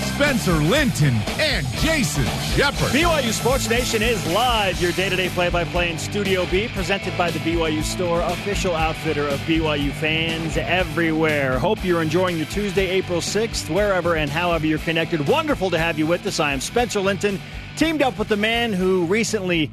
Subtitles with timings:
[0.00, 2.90] Spencer Linton and Jason Shepherd.
[2.96, 6.68] BYU Sports Nation is live, your day to day play by play in Studio B,
[6.68, 11.58] presented by the BYU Store, official outfitter of BYU fans everywhere.
[11.58, 15.26] Hope you're enjoying your Tuesday, April 6th, wherever and however you're connected.
[15.26, 16.40] Wonderful to have you with us.
[16.40, 17.40] I am Spencer Linton,
[17.76, 19.70] teamed up with the man who recently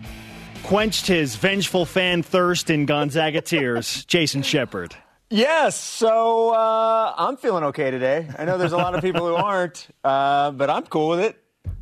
[0.63, 4.95] quenched his vengeful fan thirst in Gonzaga tears, Jason Shepherd.
[5.30, 8.30] Yes, so uh, I'm feeling okay today.
[8.38, 11.38] I know there's a lot of people who aren't, uh, but I'm cool with it.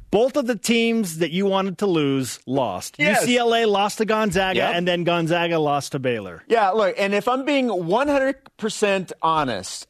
[0.10, 2.96] Both of the teams that you wanted to lose lost.
[2.98, 3.26] Yes.
[3.26, 4.76] UCLA lost to Gonzaga, Yep.
[4.76, 6.42] and then Gonzaga lost to Baylor.
[6.48, 9.88] Yeah, look, and if I'm being 100% honest,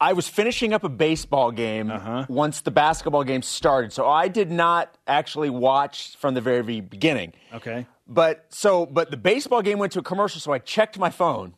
[0.00, 1.92] I was finishing up a baseball game
[2.28, 7.32] once the basketball game started, so I did not actually watch from the very beginning.
[7.54, 7.86] Okay.
[8.06, 11.54] But so, but the baseball game went to a commercial, so I checked my phone.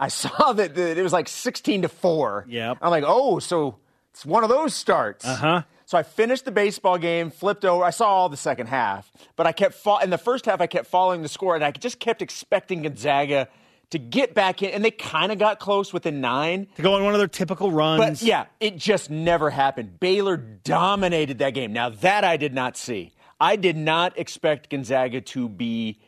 [0.00, 2.46] I saw that it was like 16 to 4.
[2.48, 2.78] Yep.
[2.82, 3.76] I'm like, oh, so
[4.12, 5.24] it's one of those starts.
[5.24, 5.62] Uh Uh-huh.
[5.86, 7.82] So I finished the baseball game, flipped over.
[7.84, 10.60] I saw all the second half, but I kept fo- in the first half.
[10.60, 13.48] I kept following the score, and I just kept expecting Gonzaga
[13.90, 16.68] to get back in, and they kind of got close within nine.
[16.76, 17.98] To go on one of their typical runs.
[17.98, 19.98] But yeah, it just never happened.
[19.98, 21.72] Baylor dominated that game.
[21.72, 23.12] Now that I did not see.
[23.40, 25.98] I did not expect Gonzaga to be.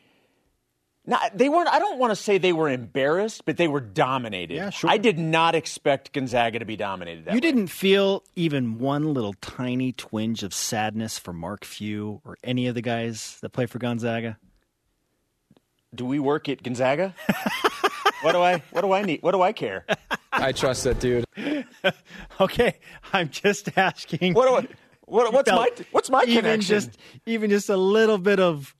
[1.04, 1.68] Not, they weren't.
[1.68, 4.54] I don't want to say they were embarrassed, but they were dominated.
[4.54, 4.88] Yeah, sure.
[4.88, 7.24] I did not expect Gonzaga to be dominated.
[7.24, 7.40] That You way.
[7.40, 12.76] didn't feel even one little tiny twinge of sadness for Mark Few or any of
[12.76, 14.38] the guys that play for Gonzaga?
[15.92, 17.14] Do we work at Gonzaga?
[18.22, 18.62] what do I?
[18.70, 19.22] What do I need?
[19.22, 19.84] What do I care?
[20.32, 21.24] I trust that dude.
[22.40, 22.76] Okay,
[23.12, 24.34] I'm just asking.
[24.34, 24.74] What do I?
[25.06, 25.70] What, what's my?
[25.90, 26.74] What's my even connection?
[26.76, 28.74] Just, even just a little bit of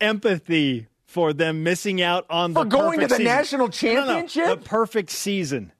[0.00, 3.24] empathy for them missing out on the For going to the season.
[3.24, 4.46] national No, no, championship?
[4.46, 5.72] the perfect season.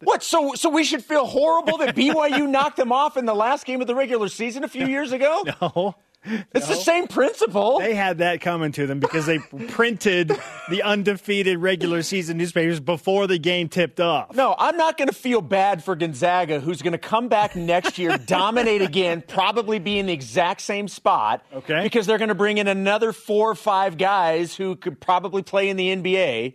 [0.00, 0.22] What?
[0.22, 3.80] So so we should feel horrible that BYU knocked them off in the last game
[3.80, 5.44] of the regular season a few years ago?
[5.60, 5.94] Oh,
[6.54, 7.78] It's the same principle.
[7.78, 10.32] they had that coming to them because they printed
[10.68, 14.34] the undefeated regular season newspapers before the game tipped off.
[14.34, 17.98] No, I'm not going to feel bad for Gonzaga, who's going to come back next
[17.98, 21.44] year, dominate again, probably be in the exact same spot.
[21.52, 21.82] Okay.
[21.82, 25.68] Because they're going to bring in another four or five guys who could probably play
[25.68, 26.54] in the NBA.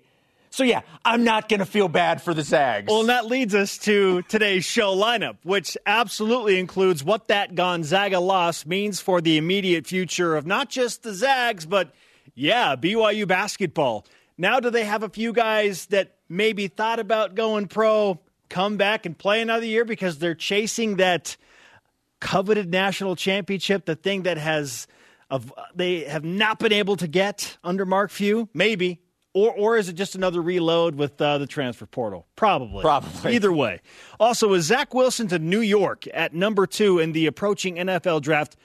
[0.54, 2.88] So, yeah, I'm not going to feel bad for the Zags.
[2.88, 8.20] Well, and that leads us to today's show lineup, which absolutely includes what that Gonzaga
[8.20, 11.92] loss means for the immediate future of not just the Zags, but
[12.36, 14.06] yeah, BYU basketball.
[14.38, 18.20] Now, do they have a few guys that maybe thought about going pro
[18.50, 21.36] come back and play another year because they're chasing that
[22.20, 24.86] coveted national championship, the thing that has
[25.32, 28.50] of they have not been able to get under Mark Few?
[28.54, 29.03] Maybe.
[29.34, 32.28] Or, or is it just another reload with uh, the transfer portal?
[32.36, 32.82] Probably.
[32.82, 33.36] Probably.
[33.36, 33.82] Either way.
[34.20, 38.56] Also, is Zach Wilson to New York at number two in the approaching NFL draft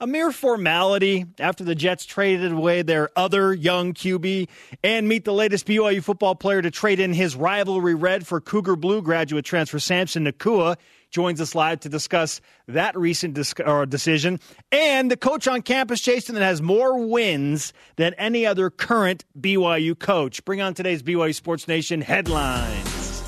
[0.00, 4.48] a mere formality after the Jets traded away their other young QB
[4.84, 8.76] and meet the latest BYU football player to trade in his rivalry red for Cougar
[8.76, 10.76] Blue graduate transfer Samson Nacua
[11.10, 14.38] joins us live to discuss that recent dis- or decision
[14.72, 19.98] and the coach on campus, Jason, that has more wins than any other current BYU
[19.98, 20.44] coach.
[20.44, 23.22] Bring on today's BYU Sports Nation headlines.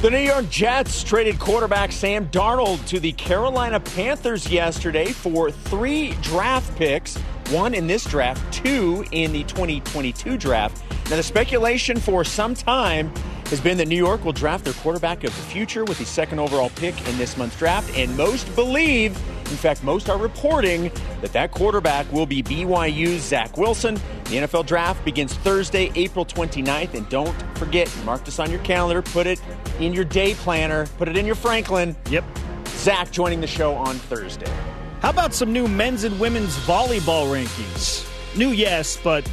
[0.00, 6.12] The New York Jets traded quarterback Sam Darnold to the Carolina Panthers yesterday for three
[6.22, 7.16] draft picks
[7.50, 10.82] one in this draft, two in the 2022 draft.
[11.10, 13.12] Now, the speculation for some time
[13.50, 16.38] has been that New York will draft their quarterback of the future with the second
[16.38, 20.90] overall pick in this month's draft, and most believe, in fact, most are reporting
[21.22, 23.94] that that quarterback will be BYU's Zach Wilson.
[24.24, 29.00] The NFL draft begins Thursday, April 29th, and don't forget, mark this on your calendar,
[29.00, 29.40] put it
[29.80, 31.96] in your day planner, put it in your Franklin.
[32.10, 32.24] Yep.
[32.66, 34.52] Zach joining the show on Thursday.
[35.00, 38.04] How about some new men's and women's volleyball rankings?
[38.36, 39.28] New, yes, but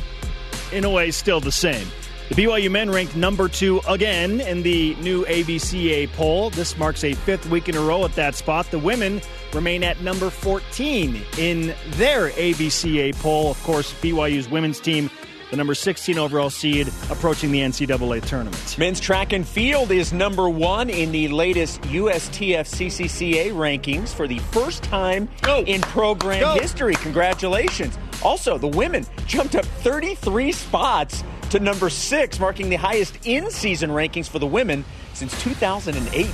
[0.72, 1.88] in a way, still the same.
[2.30, 6.50] The BYU men ranked number two again in the new ABCA poll.
[6.50, 8.66] This marks a fifth week in a row at that spot.
[8.72, 9.22] The women
[9.54, 13.51] remain at number 14 in their ABCA poll.
[13.51, 15.12] Of course, BYU's women's team,
[15.51, 18.75] the number 16 overall seed, approaching the NCAA tournament.
[18.80, 24.39] Men's track and field is number one in the latest USTF CCCA rankings for the
[24.39, 25.60] first time Go.
[25.66, 26.56] in program Go.
[26.56, 26.95] history.
[26.95, 28.00] Congratulations.
[28.24, 31.24] Also, the women jumped up 33 spots
[31.56, 36.28] to number six, marking the highest in season rankings for the women since 2008.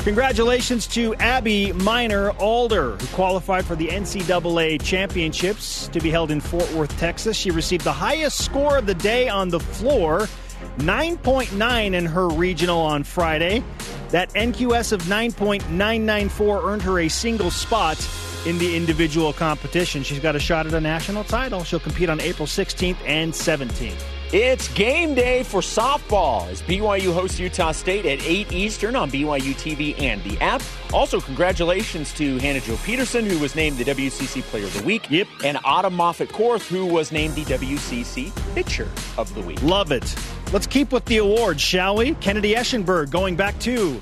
[0.00, 6.40] Congratulations to Abby Miner Alder, who qualified for the NCAA championships to be held in
[6.40, 7.36] Fort Worth, Texas.
[7.36, 10.28] She received the highest score of the day on the floor,
[10.78, 13.62] 9.9 in her regional on Friday.
[14.08, 17.96] That NQS of 9.994 earned her a single spot
[18.44, 20.02] in the individual competition.
[20.02, 21.62] She's got a shot at a national title.
[21.62, 24.02] She'll compete on April 16th and 17th.
[24.32, 29.52] It's game day for softball as BYU hosts Utah State at 8 Eastern on BYU
[29.52, 30.62] TV and the app.
[30.90, 35.10] Also, congratulations to Hannah Jo Peterson, who was named the WCC Player of the Week.
[35.10, 35.28] Yep.
[35.44, 38.88] And Autumn Moffat Korth, who was named the WCC Pitcher
[39.18, 39.62] of the Week.
[39.62, 40.14] Love it.
[40.50, 42.14] Let's keep with the awards, shall we?
[42.14, 44.00] Kennedy Eschenberg going back to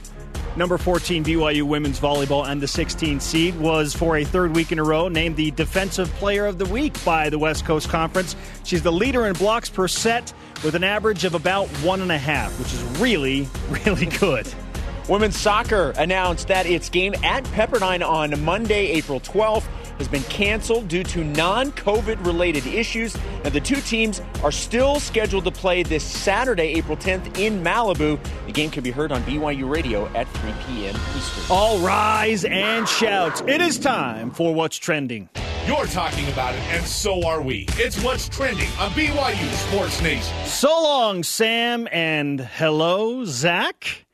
[0.56, 4.78] number 14 BYU women's volleyball and the 16 seed was for a third week in
[4.78, 8.36] a row named the defensive player of the week by the West Coast Conference.
[8.64, 10.32] She's the leader in blocks per set
[10.64, 13.48] with an average of about one and a half, which is really,
[13.86, 14.46] really good.
[15.08, 19.66] Women's soccer announced that its game at Pepperdine on Monday, April 12th
[20.00, 23.14] has been canceled due to non COVID related issues.
[23.44, 28.18] And the two teams are still scheduled to play this Saturday, April 10th, in Malibu.
[28.46, 30.96] The game can be heard on BYU Radio at 3 p.m.
[31.16, 31.44] Eastern.
[31.50, 33.46] All rise and shout.
[33.48, 35.28] It is time for What's Trending.
[35.66, 37.66] You're talking about it, and so are we.
[37.72, 40.34] It's what's trending on BYU Sports Nation.
[40.46, 44.06] So long, Sam, and hello, Zach.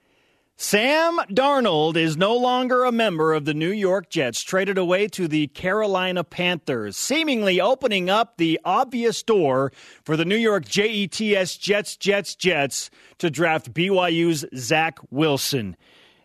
[0.59, 5.29] Sam Darnold is no longer a member of the New York Jets, traded away to
[5.29, 9.71] the Carolina Panthers, seemingly opening up the obvious door
[10.03, 15.77] for the New York Jets, Jets, Jets, Jets to draft BYU's Zach Wilson.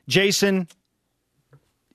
[0.07, 0.69] Jason,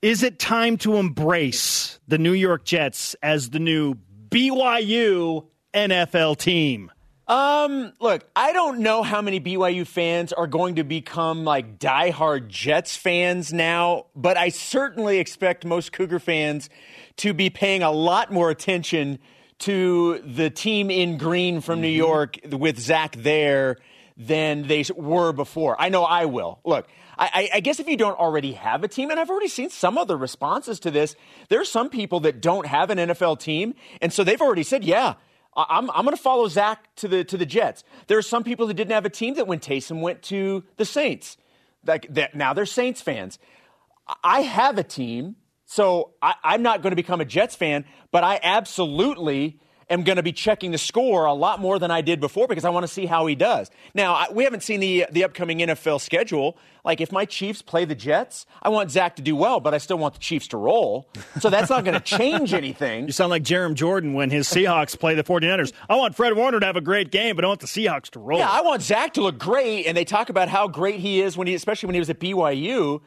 [0.02, 3.94] is it time to embrace the New York Jets as the new
[4.28, 6.92] BYU NFL team?
[7.28, 12.46] Um, look, I don't know how many BYU fans are going to become like diehard
[12.46, 16.70] Jets fans now, but I certainly expect most Cougar fans
[17.16, 19.18] to be paying a lot more attention
[19.60, 21.96] to the team in green from New mm-hmm.
[21.96, 23.78] York with Zach there
[24.16, 25.80] than they were before.
[25.80, 26.60] I know I will.
[26.64, 26.86] Look,
[27.18, 29.96] I, I, guess if you don't already have a team, and I've already seen some
[29.96, 31.16] other responses to this,
[31.48, 35.14] there's some people that don't have an NFL team, and so they've already said, yeah,
[35.56, 37.82] I'm, I'm going to follow Zach to the to the Jets.
[38.06, 40.84] There are some people that didn't have a team that when Taysom went to the
[40.84, 41.36] Saints,
[41.84, 43.38] like that now they're Saints fans.
[44.22, 48.22] I have a team, so I, I'm not going to become a Jets fan, but
[48.22, 49.58] I absolutely
[49.88, 52.64] am going to be checking the score a lot more than I did before because
[52.64, 53.70] I want to see how he does.
[53.94, 56.56] Now, I, we haven't seen the the upcoming NFL schedule.
[56.84, 59.78] Like if my Chiefs play the Jets, I want Zach to do well, but I
[59.78, 61.08] still want the Chiefs to roll.
[61.40, 63.06] So that's not going to change anything.
[63.06, 65.72] You sound like Jarom Jordan when his Seahawks play the 49ers.
[65.88, 68.20] I want Fred Warner to have a great game, but I want the Seahawks to
[68.20, 68.38] roll.
[68.38, 71.36] Yeah, I want Zach to look great, and they talk about how great he is
[71.36, 73.00] when he, especially when he was at BYU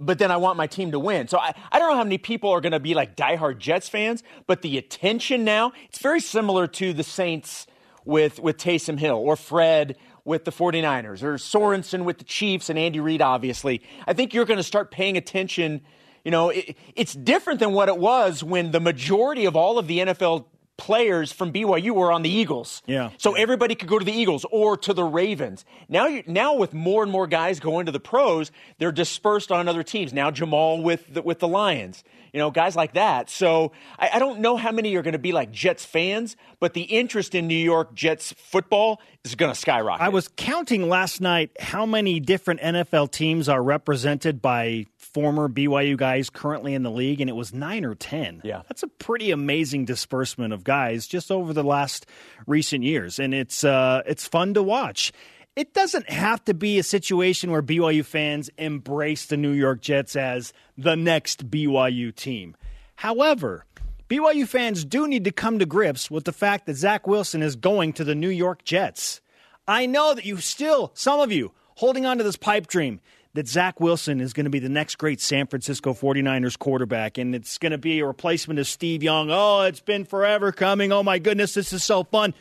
[0.00, 1.28] but then I want my team to win.
[1.28, 3.88] So I, I don't know how many people are going to be like diehard Jets
[3.88, 7.66] fans, but the attention now, it's very similar to the Saints
[8.04, 12.78] with, with Taysom Hill or Fred with the 49ers or Sorensen with the Chiefs and
[12.78, 13.82] Andy Reid, obviously.
[14.06, 15.82] I think you're going to start paying attention.
[16.24, 19.86] You know, it, it's different than what it was when the majority of all of
[19.86, 22.82] the NFL players from BYU were on the Eagles.
[22.86, 23.10] Yeah.
[23.18, 25.64] So everybody could go to the Eagles or to the Ravens.
[25.88, 29.68] Now, you, now with more and more guys going to the pros, they're dispersed on
[29.68, 30.12] other teams.
[30.12, 32.02] Now Jamal with the, with the Lions,
[32.34, 33.30] you know, guys like that.
[33.30, 36.74] So I, I don't know how many are going to be like Jets fans, but
[36.74, 40.04] the interest in New York Jets football is going to skyrocket.
[40.04, 45.96] I was counting last night how many different NFL teams are represented by former BYU
[45.96, 48.42] guys currently in the league, and it was nine or 10.
[48.42, 48.62] Yeah.
[48.68, 52.04] That's a pretty amazing disbursement of guys just over the last
[52.48, 53.20] recent years.
[53.20, 55.12] And it's, uh, it's fun to watch.
[55.56, 60.16] It doesn't have to be a situation where BYU fans embrace the New York Jets
[60.16, 62.56] as the next BYU team.
[62.96, 63.64] However,
[64.08, 67.54] BYU fans do need to come to grips with the fact that Zach Wilson is
[67.54, 69.20] going to the New York Jets.
[69.68, 73.00] I know that you still, some of you, holding on to this pipe dream
[73.34, 77.32] that Zach Wilson is going to be the next great San Francisco 49ers quarterback and
[77.32, 79.30] it's going to be a replacement of Steve Young.
[79.30, 80.90] Oh, it's been forever coming.
[80.90, 82.34] Oh, my goodness, this is so fun.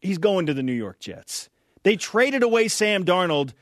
[0.00, 1.50] He's going to the New York Jets.
[1.86, 3.52] They traded away Sam Darnold,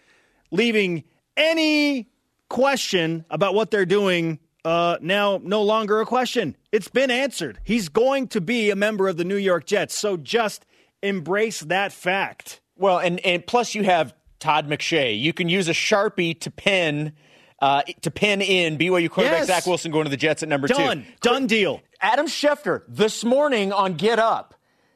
[0.51, 1.05] leaving
[1.37, 2.09] any
[2.49, 6.57] question about what they're doing uh, now no longer a question.
[6.73, 7.61] It's been answered.
[7.65, 9.95] He's going to be a member of the New York Jets.
[9.95, 10.65] So just
[11.03, 12.63] embrace that fact.
[12.77, 15.21] Well, and, and plus you have Todd McShay.
[15.21, 17.13] You can use a Sharpie to pen
[17.61, 19.47] uh, to pen in BYU quarterback yes.
[19.49, 20.79] Zach Wilson going to the Jets at number Done.
[20.79, 20.85] two.
[20.87, 21.07] Done.
[21.21, 21.83] Done deal.
[22.01, 24.55] Adam Schefter this morning on Get Up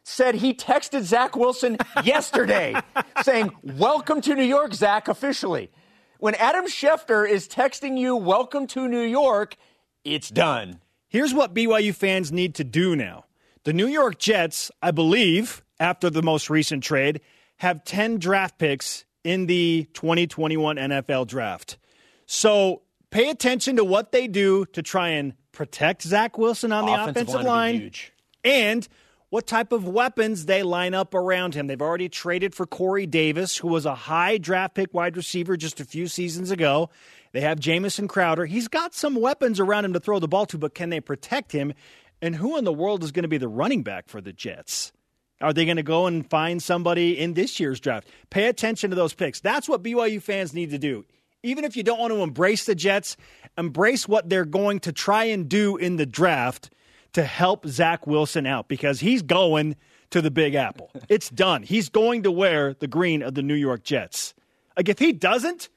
[0.09, 2.75] said he texted Zach Wilson yesterday
[3.23, 5.71] saying, Welcome to New York, Zach, officially.
[6.19, 9.57] when Adam Schefter is texting you, "Welcome to New York,"
[10.05, 10.81] it's done.
[11.09, 13.27] Here's what BYU fans need to do now.
[13.65, 17.21] The New York Jets, I believe, after the most recent trade,
[17.59, 21.79] have 10 draft picks in the 2021 NFL draft.
[22.27, 26.93] So pay attention to what they do to try and protect Zach Wilson on the
[26.93, 27.93] offensive, offensive line, line
[28.45, 28.89] and
[29.31, 31.67] what type of weapons they line up around him.
[31.67, 35.81] They've already traded for Corey Davis, who was a high draft pick wide receiver just
[35.81, 36.89] a few seasons ago.
[37.33, 38.47] They have Jamison Crowder.
[38.47, 41.53] He's got some weapons around him to throw the ball to, but can they protect
[41.53, 41.75] him?
[42.23, 44.93] And who in the world is going to be the running back for the Jets?
[45.41, 48.09] Are they going to go and find somebody in this year's draft?
[48.31, 49.41] Pay attention to those picks.
[49.41, 51.05] That's what BYU fans need to do.
[51.45, 53.17] Even if you don't want to embrace the Jets,
[53.57, 56.71] embrace what they're going to try and do in the draft
[57.13, 59.77] to help Zach Wilson out because he's going
[60.11, 60.91] to the Big Apple.
[61.09, 61.63] It's done.
[61.63, 64.35] He's going to wear the green of the New York Jets.
[64.77, 65.69] Like if he doesn't,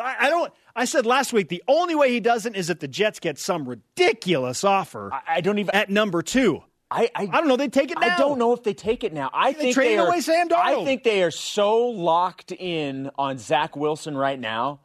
[0.00, 0.52] I, I don't.
[0.74, 3.68] I said last week the only way he doesn't is if the Jets get some
[3.68, 5.10] ridiculous offer.
[5.12, 6.62] I, I don't even at number two.
[6.90, 7.56] I, I, I don't know.
[7.56, 8.14] They take it now.
[8.14, 9.28] I don't know if they take it now.
[9.32, 10.82] I They think they are, away Sam Darnold.
[10.82, 14.80] I think they are so locked in on Zach Wilson right now.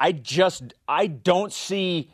[0.00, 2.10] I just I don't see.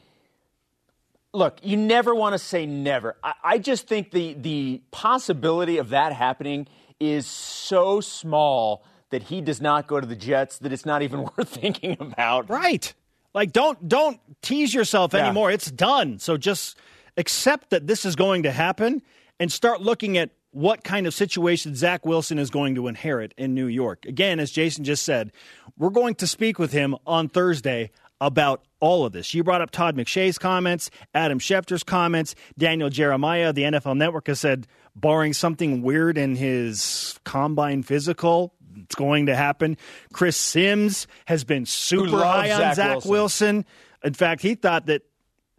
[1.35, 3.17] Look, you never want to say never.
[3.23, 6.67] I, I just think the the possibility of that happening
[7.01, 11.21] is so small that he does not go to the Jets that it's not even
[11.39, 12.49] worth thinking about.
[12.49, 12.93] Right.
[13.35, 15.27] Like don't don't tease yourself Yeah.
[15.27, 15.51] anymore.
[15.51, 16.19] It's done.
[16.19, 16.79] So just
[17.17, 19.03] accept that this is going to happen
[19.39, 23.55] and start looking at what kind of situation Zach Wilson is going to inherit in
[23.55, 24.07] New York.
[24.07, 25.31] Again, as Jason just said,
[25.77, 29.35] we're going to speak with him on Thursday about all of this.
[29.35, 34.41] You brought up Todd McShay's comments, Adam Schefter's comments, Daniel Jeremiah, the NFL Network has
[34.41, 39.77] said, barring something weird in his combine physical, it's going to happen.
[40.13, 43.11] Chris Sims has been super high on Zach Zach Wilson.
[43.11, 43.65] Wilson.
[44.05, 45.03] In fact, he thought that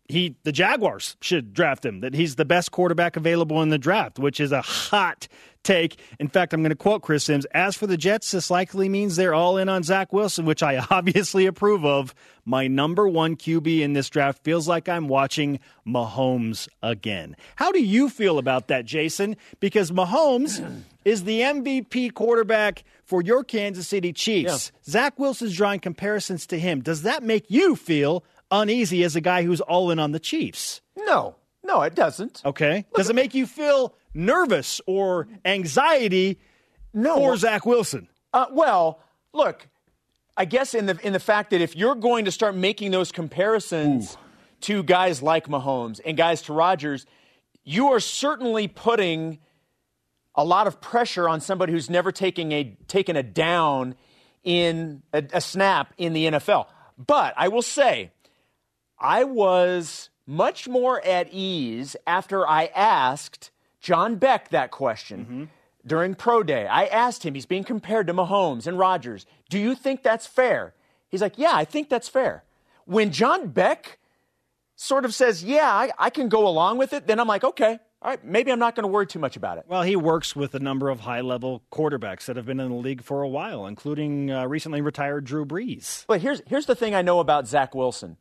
[0.08, 4.18] he the Jaguars should draft him, that he's the best quarterback available in the draft,
[4.20, 5.28] which is a hot
[5.64, 6.00] take.
[6.20, 9.16] In fact, I'm going to quote Chris Sims As for the Jets, this likely means
[9.16, 12.14] they're all in on Zach Wilson, which I obviously approve of.
[12.46, 17.36] My number one QB in this draft feels like I'm watching Mahomes again.
[17.56, 19.36] How do you feel about that, Jason?
[19.60, 24.72] Because Mahomes is the MVP quarterback for your Kansas City Chiefs.
[24.86, 26.82] Zach Wilson's drawing comparisons to him.
[26.82, 30.82] Does that make you feel uneasy as a guy who's all in on the Chiefs?
[30.98, 31.36] No,
[31.70, 32.42] no, it doesn't.
[32.44, 32.86] Okay.
[32.96, 36.40] Does it make you feel nervous or anxiety
[36.94, 38.08] No, for Zach Wilson?
[38.34, 39.00] Uh, well,
[39.34, 39.68] look,
[40.36, 43.12] I guess in the in the fact that if you're going to start making those
[43.12, 44.18] comparisons
[44.62, 47.06] to guys like Mahomes and guys to Rodgers,
[47.64, 49.38] you are certainly putting
[50.34, 53.96] a lot of pressure on somebody who's never taking a taken a down
[54.44, 56.66] in a, a snap in the NFL.
[56.98, 58.12] But I will say,
[58.98, 63.50] I was much more at ease after I asked
[63.82, 65.50] John Beck that question
[65.86, 66.68] during Pro Day.
[66.68, 69.26] I asked him, he's being compared to Mahomes and Rodgers.
[69.50, 70.76] Do you think that's fair?
[71.10, 72.44] He's like, Yeah, I think that's fair.
[72.86, 73.98] When John Beck
[74.76, 77.80] sort of says, Yeah, I, I can go along with it, then I'm like, Okay,
[78.02, 79.66] all right, maybe I'm not going to worry too much about it.
[79.68, 82.76] Well, he works with a number of high level quarterbacks that have been in the
[82.76, 86.06] league for a while, including uh, recently retired Drew Brees.
[86.08, 88.18] But here's here's the thing I know about Zach Wilson.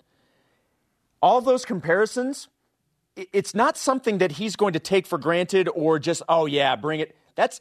[1.21, 2.49] All those comparisons,
[3.17, 7.01] it's not something that he's going to take for granted or just oh yeah, bring
[7.01, 7.17] it.
[7.35, 7.61] That's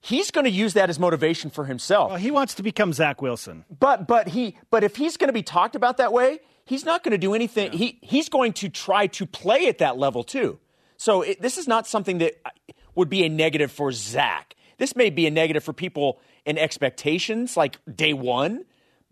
[0.00, 2.10] he's going to use that as motivation for himself.
[2.10, 3.64] Well, he wants to become Zach Wilson.
[3.78, 7.02] But but he but if he's going to be talked about that way, he's not
[7.02, 7.72] going to do anything.
[7.72, 10.58] He he's going to try to play at that level too.
[10.96, 12.50] So it, this is not something that uh,
[12.94, 14.54] would be a negative for Zach.
[14.78, 18.64] This may be a negative for people in expectations, like day one.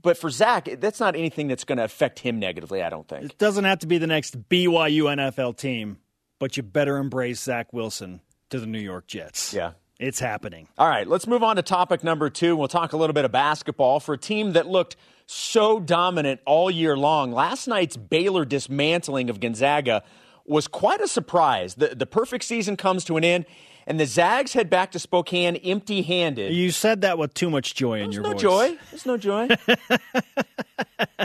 [0.03, 2.83] But for Zach, that's not anything that's going to affect him negatively.
[2.83, 3.25] I don't think.
[3.25, 5.99] It doesn't have to be the next BYU NFL team,
[6.39, 9.53] but you better embrace Zach Wilson to the New York Jets.
[9.53, 9.73] Yeah.
[9.99, 10.69] It's happening.
[10.77, 12.55] All right, let's move on to topic number two.
[12.55, 16.71] We'll talk a little bit of basketball for a team that looked so dominant all
[16.71, 17.33] year long.
[17.33, 20.03] Last night's Baylor dismantling of Gonzaga
[20.45, 21.77] was quite a surprise.
[21.77, 23.47] The, the perfect season comes to an end,
[23.87, 26.53] and the Zags head back to Spokane empty handed.
[26.53, 28.33] You said that with too much joy in your voice.
[28.33, 28.71] There's your no voice.
[28.71, 28.79] joy.
[28.91, 29.49] There's no joy.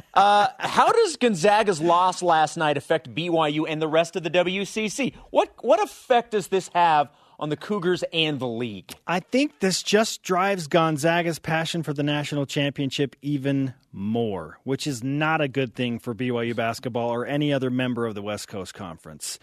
[0.13, 5.15] uh, how does Gonzaga's loss last night affect BYU and the rest of the WCC?
[5.31, 8.93] What what effect does this have on the Cougars and the league?
[9.07, 15.03] I think this just drives Gonzaga's passion for the national championship even more, which is
[15.03, 18.73] not a good thing for BYU basketball or any other member of the West Coast
[18.75, 19.39] Conference.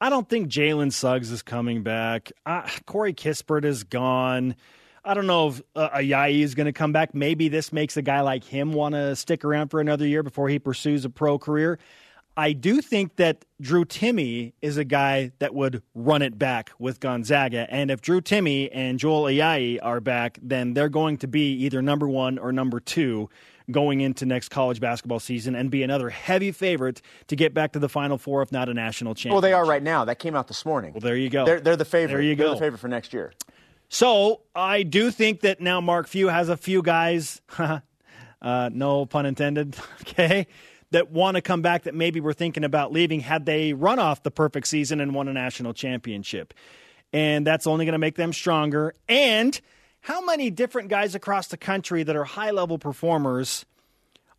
[0.00, 2.32] I don't think Jalen Suggs is coming back.
[2.46, 4.56] Uh, Corey Kispert is gone.
[5.04, 7.14] I don't know if uh, Ayayi is going to come back.
[7.14, 10.48] Maybe this makes a guy like him want to stick around for another year before
[10.48, 11.78] he pursues a pro career.
[12.36, 17.00] I do think that Drew Timme is a guy that would run it back with
[17.00, 17.66] Gonzaga.
[17.68, 21.82] And if Drew Timme and Joel Ayayi are back, then they're going to be either
[21.82, 23.28] number one or number two
[23.72, 27.78] going into next college basketball season and be another heavy favorite to get back to
[27.78, 29.32] the Final Four, if not a national championship.
[29.32, 30.04] Well, they are right now.
[30.04, 30.92] That came out this morning.
[30.92, 31.44] Well, there you go.
[31.44, 32.14] They're, they're the favorite.
[32.14, 32.54] There you They're go.
[32.54, 33.32] the favorite for next year.
[33.88, 39.26] So I do think that now Mark Few has a few guys, uh, no pun
[39.26, 40.46] intended, okay,
[40.92, 44.22] that want to come back that maybe were thinking about leaving had they run off
[44.22, 46.54] the perfect season and won a national championship.
[47.12, 48.94] And that's only going to make them stronger.
[49.08, 49.60] And
[50.00, 53.64] how many different guys across the country that are high level performers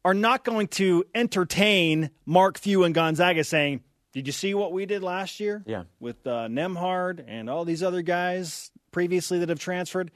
[0.03, 3.81] are not going to entertain Mark Few and Gonzaga saying,
[4.13, 5.63] Did you see what we did last year?
[5.65, 5.83] Yeah.
[5.99, 10.11] With uh, Nembhard and all these other guys previously that have transferred.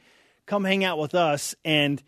[0.47, 2.01] Come hang out with us and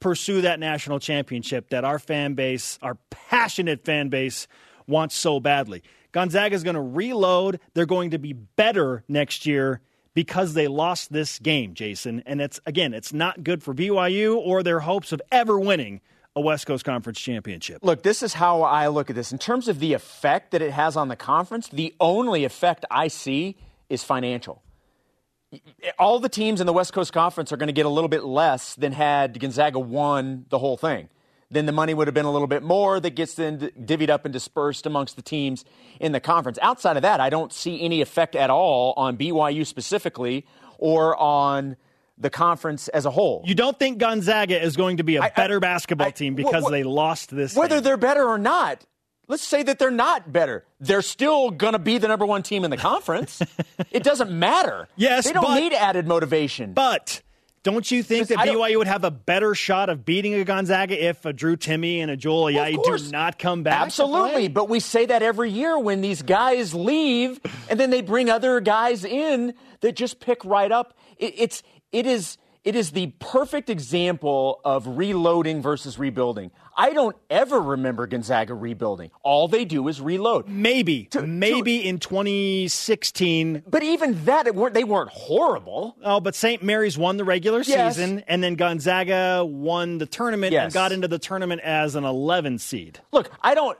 [0.00, 4.46] pursue that national championship that our fan base, our passionate fan base,
[4.86, 5.82] wants so badly.
[6.12, 7.58] Gonzaga is going to reload.
[7.72, 9.80] They're going to be better next year
[10.14, 12.22] because they lost this game, Jason.
[12.24, 16.00] And it's again, it's not good for BYU or their hopes of ever winning
[16.36, 17.78] a West Coast Conference championship.
[17.82, 19.32] Look, this is how I look at this.
[19.32, 23.08] In terms of the effect that it has on the conference, the only effect I
[23.08, 23.56] see
[23.88, 24.62] is financial.
[25.98, 28.24] All the teams in the West Coast Conference are going to get a little bit
[28.24, 31.08] less than had Gonzaga won the whole thing.
[31.50, 34.24] Then the money would have been a little bit more that gets then divvied up
[34.24, 35.64] and dispersed amongst the teams
[36.00, 36.58] in the conference.
[36.62, 40.46] Outside of that, I don't see any effect at all on BYU specifically
[40.78, 41.76] or on
[42.18, 43.42] the conference as a whole.
[43.46, 46.34] You don't think Gonzaga is going to be a I- better I- basketball I- team
[46.34, 47.84] because wh- wh- they lost this Whether game?
[47.84, 48.84] they're better or not,
[49.28, 50.64] let's say that they're not better.
[50.80, 53.42] They're still going to be the number one team in the conference.
[53.90, 54.88] it doesn't matter.
[54.96, 56.72] Yes, They don't but- need added motivation.
[56.72, 57.20] But
[57.64, 61.24] don't you think that BYU would have a better shot of beating a Gonzaga if
[61.24, 63.04] a Drew Timme and a Joel Ayayi course.
[63.04, 63.80] do not come back?
[63.80, 67.40] Absolutely, but we say that every year when these guys leave,
[67.70, 70.94] and then they bring other guys in that just pick right up.
[71.16, 76.50] It, it's it is it is the perfect example of reloading versus rebuilding.
[76.76, 79.10] I don't ever remember Gonzaga rebuilding.
[79.22, 80.48] All they do is reload.
[80.48, 83.62] maybe, maybe in 2016.
[83.66, 85.96] But even that, it weren't, they weren't horrible.
[86.02, 86.62] Oh, but St.
[86.62, 87.96] Mary's won the regular Yes.
[87.96, 92.58] season, and then Gonzaga won the tournament and got into the tournament as an 11
[92.58, 93.00] seed.
[93.12, 93.78] Look, I don't,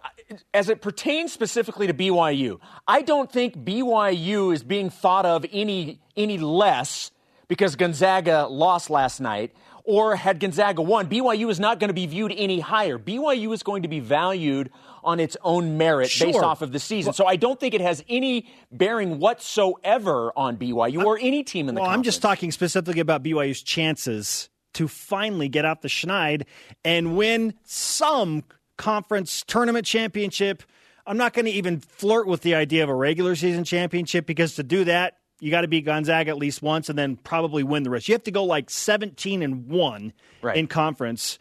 [0.52, 6.00] as it pertains specifically to BYU, I don't think BYU is being thought of any
[6.16, 7.10] any less
[7.48, 9.52] because Gonzaga lost last night.
[9.86, 12.98] Or had Gonzaga won, BYU is not going to be viewed any higher.
[12.98, 14.70] BYU is going to be valued
[15.02, 17.12] on its own merit based off of the season.
[17.12, 21.74] So I don't think it has any bearing whatsoever on BYU or any team in
[21.74, 26.44] the Well, I'm just talking specifically about BYU's chances to finally get out the schneid
[26.82, 28.44] and win some
[28.78, 30.62] conference tournament championship.
[31.06, 34.54] I'm not going to even flirt with the idea of a regular season championship because
[34.54, 37.82] to do that, you got to beat Gonzaga at least once and then probably win
[37.82, 38.08] the rest.
[38.08, 40.56] You have to go like 17 and 1 Right.
[40.56, 41.38] in conference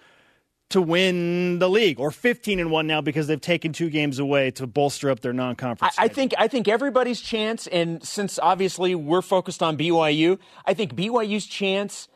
[0.69, 4.49] to win the league or 15 and 1 now because they've taken two games away
[4.51, 5.93] to bolster up their non-conference.
[5.99, 10.73] I, I think I think everybody's chance, and since obviously we're focused on BYU, I
[10.73, 12.07] think BYU's chance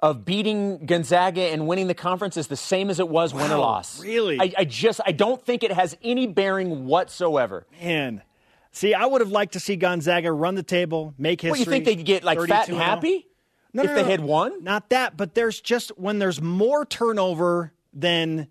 [0.00, 3.56] of beating Gonzaga and winning the conference is the same as it was win or
[3.56, 4.00] Wow, loss.
[4.02, 4.38] really?
[4.40, 7.66] I, I just I don't think it has any bearing whatsoever.
[7.82, 8.22] Man.
[8.76, 11.50] See, I would have liked to see Gonzaga run the table, make history.
[11.50, 12.84] What you think they'd get like fat 32 and oh.
[12.84, 13.26] happy
[13.72, 14.08] No, if no, they no.
[14.08, 14.62] had won?
[14.62, 18.48] Not that, but there's just when there's more turnover than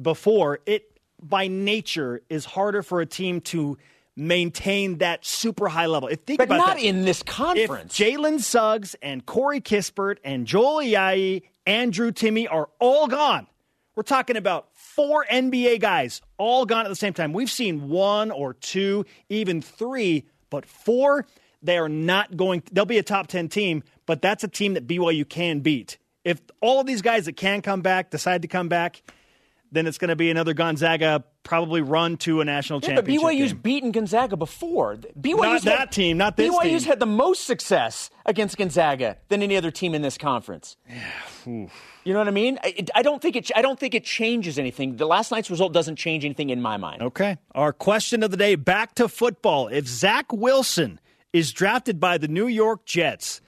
[0.00, 3.78] before, it by nature is harder for a team to
[4.16, 6.08] maintain that super high level.
[6.08, 6.84] If think But about not that.
[6.84, 7.96] in this conference.
[7.96, 13.46] Jalen Suggs and Corey Kispert and Joel Ayayi and Drew Timme are all gone,
[13.94, 17.34] we're talking about four NBA guys all gone at the same time.
[17.34, 21.26] We've seen one or two, even three, but four,
[21.62, 22.62] they are not going.
[22.72, 25.98] They'll be a top 10 team, but that's a team that BYU can beat.
[26.24, 29.02] If all of these guys that can come back decide to come back,
[29.72, 33.28] then it's going to be another Gonzaga probably run to a national Yeah, but championship.
[33.30, 33.62] BYU's game.
[33.62, 34.96] beath Gonzaga before.
[34.96, 36.60] BYU's Not had- that team, not this team.
[36.72, 36.88] BYU's team.
[36.90, 40.76] had the most success against Gonzaga than any other team in this conference.
[41.46, 41.68] you
[42.06, 42.58] know what I mean?
[42.62, 43.50] I, I don't think it.
[43.54, 44.96] I don't think it changes anything.
[44.96, 47.02] The last night's result doesn't change anything in my mind.
[47.02, 47.38] Okay.
[47.54, 49.68] Our question of the day back to football.
[49.68, 51.00] If Zach Wilson
[51.32, 53.40] is drafted by the New York Jets,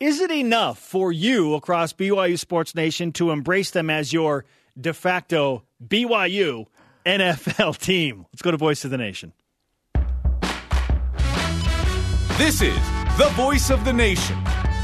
[0.00, 4.44] is it enough for you across BYU Sports Nation to embrace them as your
[4.78, 6.66] de facto BYU
[7.04, 8.26] NFL team?
[8.32, 9.32] Let's go to Voice of the Nation.
[12.38, 12.78] This is
[13.18, 14.36] the voice of the nation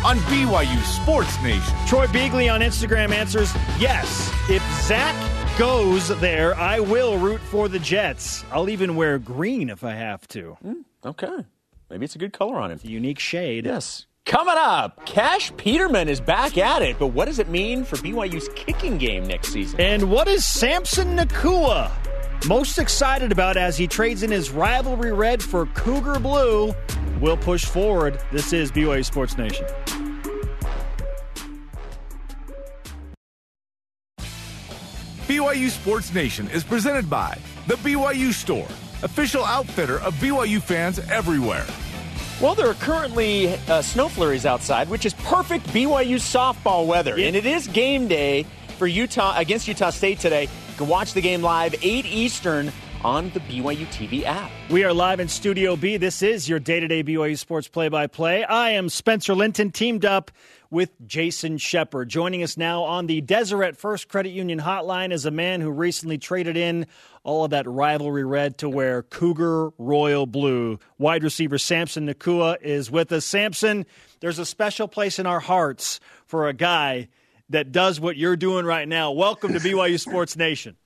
[0.05, 1.77] on BYU Sports Nation.
[1.87, 4.29] Troy Beagley on Instagram answers yes.
[4.51, 5.15] If Zach
[5.57, 8.45] goes there, I will root for the Jets.
[8.51, 10.57] I'll even wear green if I have to.
[10.65, 11.47] Mm, okay.
[11.89, 12.77] Maybe it's a good color on him.
[12.77, 13.67] It's a unique shade.
[13.67, 14.07] Yes.
[14.27, 18.49] Coming up, Cash Peterman is back at it, but what does it mean for BYU's
[18.57, 19.79] kicking game next season?
[19.79, 21.91] And what is Samson Nacua
[22.49, 26.75] most excited about as he trades in his rivalry red for Cougar Blue?
[27.21, 28.19] We'll push forward.
[28.33, 29.67] This is BYU Sports Nation.
[35.27, 38.69] BYU Sports Nation is presented by The BYU Store,
[39.03, 41.67] official outfitter of BYU fans everywhere.
[42.41, 47.17] Well, there are currently uh, snow flurries outside, which is perfect BYU softball weather.
[47.17, 47.29] Yeah.
[47.29, 48.45] And it is game day
[48.77, 50.43] for Utah against Utah State today.
[50.43, 52.73] You can watch the game live 8 Eastern
[53.05, 54.51] on the BYU TV app.
[54.69, 55.97] We are live in Studio B.
[55.97, 58.45] This is your day-to-day BYU sports play-by-play.
[58.45, 60.31] I am Spencer Linton, teamed up
[60.71, 62.09] with Jason Shepherd.
[62.09, 66.19] Joining us now on the Deseret First Credit Union hotline is a man who recently
[66.19, 66.87] traded in
[67.25, 70.79] all of that rivalry red to wear Cougar Royal Blue.
[70.99, 73.25] Wide receiver Samson Nacua is with us.
[73.25, 73.87] Samson,
[74.21, 77.09] there's a special place in our hearts for a guy
[77.49, 79.11] that does what you're doing right now.
[79.11, 80.77] Welcome to BYU Sports Nation.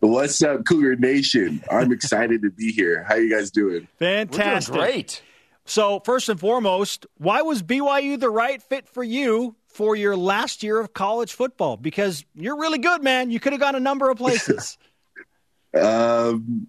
[0.00, 1.62] What's up, Cougar Nation?
[1.70, 3.04] I'm excited to be here.
[3.08, 3.88] How you guys doing?
[3.98, 4.74] Fantastic.
[4.74, 5.22] Doing great.
[5.66, 10.62] So, first and foremost, why was BYU the right fit for you for your last
[10.62, 11.76] year of college football?
[11.76, 13.30] Because you're really good, man.
[13.30, 14.78] You could have gone a number of places.
[15.74, 16.68] um,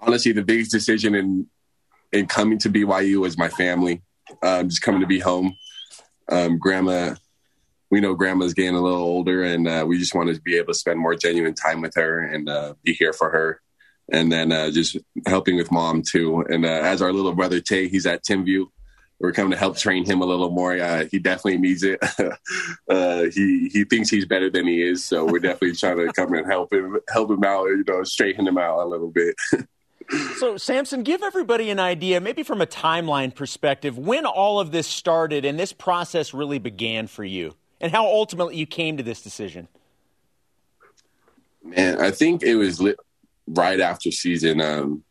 [0.00, 1.46] honestly, the biggest decision in
[2.12, 4.02] in coming to BYU was my family.
[4.42, 5.56] Um, just coming to be home.
[6.30, 7.14] Um, grandma,
[7.90, 10.72] we know grandma's getting a little older, and uh, we just wanted to be able
[10.72, 13.60] to spend more genuine time with her and uh, be here for her
[14.10, 16.40] and then uh, just helping with mom too.
[16.48, 18.66] And uh, as our little brother Tay, he's at Timpview.
[19.20, 20.78] We're coming to help train him a little more.
[20.78, 22.00] Uh, he definitely needs it.
[22.88, 26.32] Uh, he he thinks he's better than he is, so we're definitely trying to come
[26.32, 27.66] and help him help him out.
[27.66, 29.34] You know, straighten him out a little bit.
[30.38, 34.86] so, Samson, give everybody an idea, maybe from a timeline perspective, when all of this
[34.86, 39.20] started and this process really began for you, and how ultimately you came to this
[39.20, 39.68] decision.
[41.62, 42.98] Man, I think it was lit
[43.46, 45.04] right after season, um,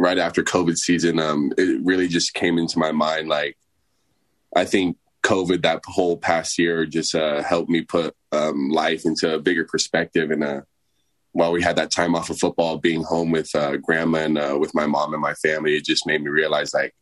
[0.00, 3.28] right after COVID season, um, it really just came into my mind.
[3.28, 3.56] Like,
[4.56, 9.34] I think COVID that whole past year just uh, helped me put um, life into
[9.34, 10.30] a bigger perspective.
[10.30, 10.60] And uh,
[11.32, 14.56] while we had that time off of football, being home with uh, grandma and uh,
[14.58, 16.94] with my mom and my family, it just made me realize like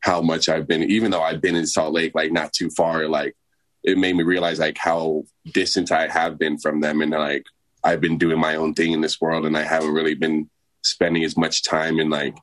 [0.00, 0.82] how much I've been.
[0.82, 3.36] Even though I've been in Salt Lake, like not too far, like
[3.84, 5.22] it made me realize like how
[5.54, 7.46] distant I have been from them, and like
[7.84, 10.50] I've been doing my own thing in this world and I haven't really been
[10.86, 12.36] spending as much time in like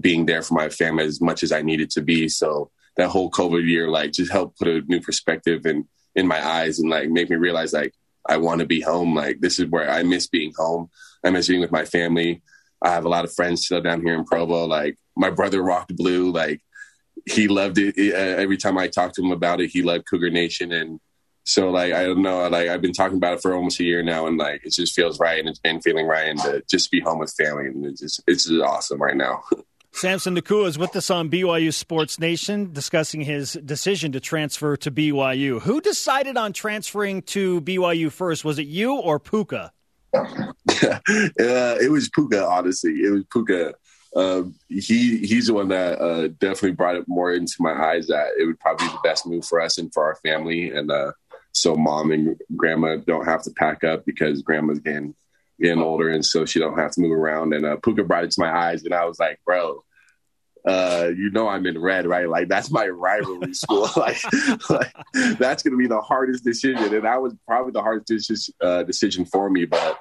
[0.00, 2.28] being there for my family as much as I needed to be.
[2.28, 6.44] So that whole COVID year, like just helped put a new perspective in, in my
[6.44, 7.94] eyes and like make me realize like
[8.28, 9.14] I want to be home.
[9.14, 10.90] Like this is where I miss being home.
[11.24, 12.42] I miss being with my family.
[12.82, 14.66] I have a lot of friends still down here in Provo.
[14.66, 16.32] Like my brother rocked blue.
[16.32, 16.60] Like
[17.26, 17.94] he loved it.
[17.96, 21.00] Uh, every time I talked to him about it, he loved Cougar Nation and
[21.44, 24.02] so like I don't know, like I've been talking about it for almost a year
[24.02, 26.90] now, and like it just feels right and it's been feeling right, and to just
[26.90, 29.42] be home with family, and it's just it's just awesome right now.
[29.94, 34.90] Samson Nacua is with us on BYU Sports Nation discussing his decision to transfer to
[34.90, 35.60] BYU.
[35.60, 38.42] Who decided on transferring to BYU first?
[38.42, 39.70] Was it you or Puka?
[40.14, 40.98] uh,
[41.36, 42.92] it was Puka, honestly.
[43.02, 43.74] It was Puka.
[44.16, 48.28] Um, he he's the one that uh, definitely brought it more into my eyes that
[48.38, 50.70] it would probably be the best move for us and for our family.
[50.70, 51.12] And uh,
[51.52, 55.14] so mom and grandma don't have to pack up because grandma's getting
[55.60, 57.52] getting older, and so she don't have to move around.
[57.54, 59.84] And uh, Puka brought it to my eyes, and I was like, bro.
[60.64, 62.28] Uh, you know I'm in red, right?
[62.28, 63.88] Like that's my rivalry school.
[63.96, 64.20] like,
[64.70, 64.94] like,
[65.36, 69.24] that's gonna be the hardest decision, and that was probably the hardest decision, uh, decision
[69.24, 69.64] for me.
[69.64, 69.98] But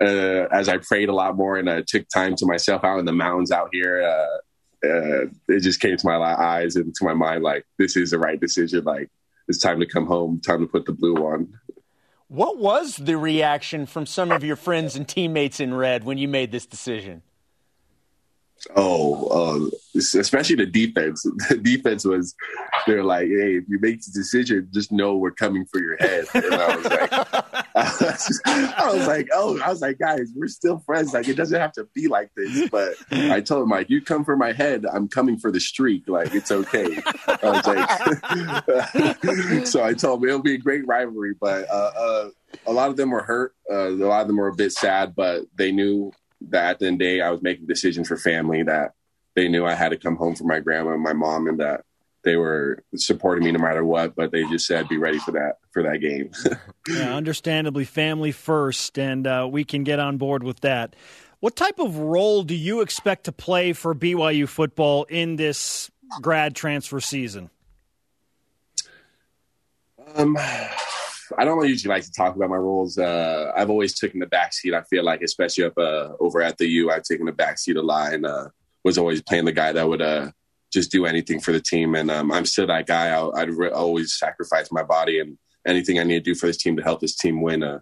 [0.00, 3.04] uh, as I prayed a lot more and I took time to myself out in
[3.04, 7.12] the mountains out here, uh, uh, it just came to my eyes and to my
[7.12, 8.84] mind like this is the right decision.
[8.84, 9.10] Like
[9.50, 11.58] it's time to come home, time to put the blue on.
[12.28, 16.28] What was the reaction from some of your friends and teammates in red when you
[16.28, 17.22] made this decision?
[18.76, 21.24] Oh, uh, especially the defense.
[21.48, 22.34] The defense was,
[22.86, 26.26] they're like, hey, if you make the decision, just know we're coming for your head.
[26.34, 27.12] And I was like,
[27.74, 31.12] I was, I was like, oh, I was like, guys, we're still friends.
[31.12, 32.68] Like, it doesn't have to be like this.
[32.68, 36.08] But I told him, like, you come for my head, I'm coming for the streak.
[36.08, 37.02] Like, it's okay.
[37.26, 37.90] I was like,
[39.66, 41.34] so I told him it'll be a great rivalry.
[41.40, 42.30] But uh, uh,
[42.66, 43.54] a lot of them were hurt.
[43.70, 46.12] Uh, a lot of them were a bit sad, but they knew
[46.48, 48.94] that at the end the day, I was making decisions for family that
[49.34, 51.84] they knew I had to come home for my grandma and my mom, and that
[52.22, 55.58] they were supporting me no matter what, but they just said be ready for that
[55.70, 56.30] for that game.
[56.88, 60.96] yeah, understandably, family first, and uh, we can get on board with that.
[61.40, 66.54] What type of role do you expect to play for BYU football in this grad
[66.54, 67.48] transfer season?
[70.14, 70.36] Um,
[71.38, 72.98] I don't usually like to talk about my roles.
[72.98, 74.74] Uh, I've always taken the back seat.
[74.74, 77.76] I feel like, especially up uh, over at the U, I've taken the back seat
[77.76, 78.48] a lot and uh,
[78.84, 80.30] was always playing the guy that would uh,
[80.72, 81.94] just do anything for the team.
[81.94, 83.08] And um, I'm still that guy.
[83.08, 86.56] i would re- always sacrifice my body and anything I need to do for this
[86.56, 87.62] team to help this team win.
[87.62, 87.80] Uh,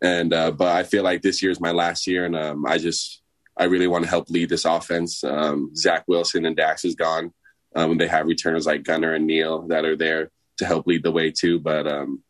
[0.00, 2.78] and uh, but I feel like this year is my last year, and um, I
[2.78, 3.20] just
[3.56, 5.24] I really want to help lead this offense.
[5.24, 7.32] Um, Zach Wilson and Dax is gone.
[7.74, 11.10] Um, they have returners like Gunner and Neil that are there to help lead the
[11.10, 11.58] way too.
[11.58, 12.22] But um,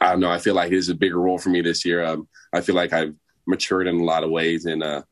[0.00, 0.30] I don't know.
[0.30, 2.04] I feel like it is a bigger role for me this year.
[2.04, 3.14] Um, I feel like I've
[3.46, 5.02] matured in a lot of ways and uh,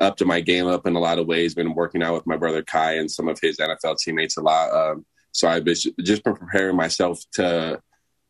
[0.00, 1.54] up to my game up in a lot of ways.
[1.54, 4.72] Been working out with my brother Kai and some of his NFL teammates a lot.
[4.72, 7.80] Um, so I've been just been preparing myself to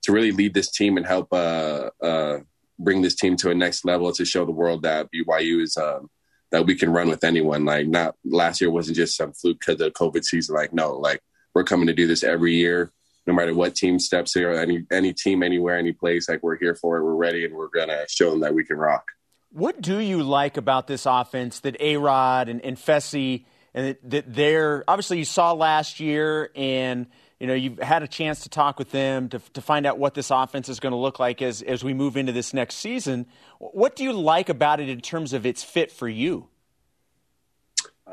[0.03, 2.39] to really lead this team and help uh, uh,
[2.79, 6.09] bring this team to a next level to show the world that BYU is um,
[6.51, 7.65] that we can run with anyone.
[7.65, 10.55] Like not last year wasn't just some fluke because of COVID season.
[10.55, 11.21] Like no, like
[11.55, 12.93] we're coming to do this every year
[13.27, 16.75] no matter what team steps here, any any team, anywhere, any place, like we're here
[16.75, 17.05] for it.
[17.05, 19.05] We're ready, and we're gonna show them that we can rock.
[19.53, 24.33] What do you like about this offense that A Rod and, and Fesi and that
[24.33, 27.07] they're obviously you saw last year and
[27.39, 30.15] you know you've had a chance to talk with them to, to find out what
[30.15, 33.27] this offense is going to look like as as we move into this next season.
[33.59, 36.49] What do you like about it in terms of its fit for you?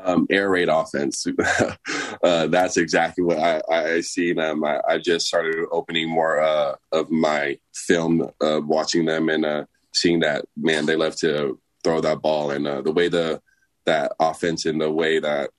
[0.04, 1.26] Um, air raid offense.
[2.22, 4.64] uh, that's exactly what I, I see them.
[4.64, 9.64] I, I, just started opening more uh, of my film, uh, watching them and uh,
[9.92, 13.40] seeing that man they love to throw that ball and uh, the way the
[13.86, 15.50] that offense and the way that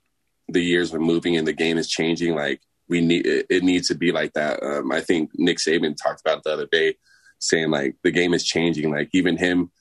[0.47, 2.35] the years are moving and the game is changing.
[2.35, 4.61] Like we need it, it needs to be like that.
[4.63, 6.95] Um, I think Nick Saban talked about the other day,
[7.39, 8.91] saying like the game is changing.
[8.91, 9.71] Like even him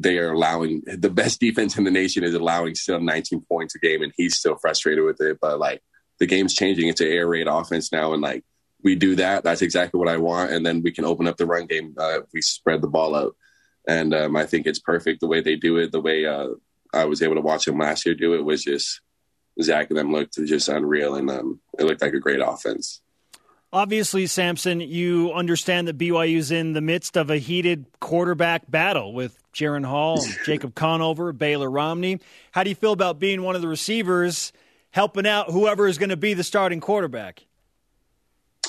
[0.00, 3.78] they are allowing the best defense in the nation is allowing still 19 points a
[3.78, 5.38] game, and he's still frustrated with it.
[5.40, 5.82] But like
[6.18, 8.44] the game's changing; it's an air raid offense now, and like
[8.82, 11.46] we do that, that's exactly what I want, and then we can open up the
[11.46, 13.36] run game uh, we spread the ball out.
[13.86, 15.92] And um, I think it's perfect the way they do it.
[15.92, 16.48] The way uh,
[16.92, 19.00] I was able to watch them last year do it was just
[19.60, 23.02] Zach and them looked just unreal, and um, it looked like a great offense.
[23.72, 29.38] Obviously, Samson, you understand that BYU's in the midst of a heated quarterback battle with
[29.52, 32.18] Jaren Hall, Jacob Conover, Baylor Romney.
[32.50, 34.52] How do you feel about being one of the receivers
[34.90, 37.44] helping out whoever is going to be the starting quarterback?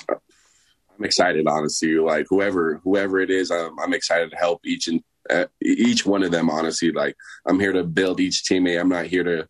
[0.07, 1.95] I'm excited, honestly.
[1.95, 6.21] Like whoever whoever it is, I'm, I'm excited to help each and uh, each one
[6.21, 6.47] of them.
[6.47, 7.15] Honestly, like
[7.47, 8.79] I'm here to build each teammate.
[8.79, 9.47] I'm not here to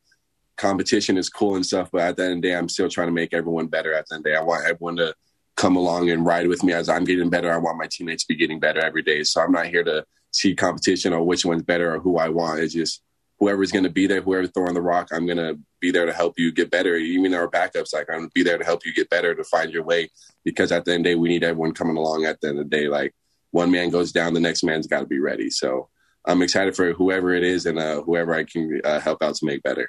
[0.55, 3.07] competition is cool and stuff, but at the end of the day, I'm still trying
[3.07, 3.93] to make everyone better.
[3.93, 5.13] At the end of the day, I want everyone to
[5.61, 7.53] come along and ride with me as I'm getting better.
[7.53, 9.23] I want my teammates to be getting better every day.
[9.23, 12.61] So I'm not here to see competition or which one's better or who I want.
[12.61, 13.03] It's just
[13.39, 16.13] whoever's going to be there, whoever's throwing the rock, I'm going to be there to
[16.13, 16.95] help you get better.
[16.95, 19.43] Even our backups, like I'm going to be there to help you get better, to
[19.43, 20.09] find your way.
[20.43, 22.57] Because at the end of the day, we need everyone coming along at the end
[22.57, 22.87] of the day.
[22.87, 23.13] Like
[23.51, 25.51] one man goes down, the next man's got to be ready.
[25.51, 25.89] So
[26.25, 29.45] I'm excited for whoever it is and uh, whoever I can uh, help out to
[29.45, 29.87] make better.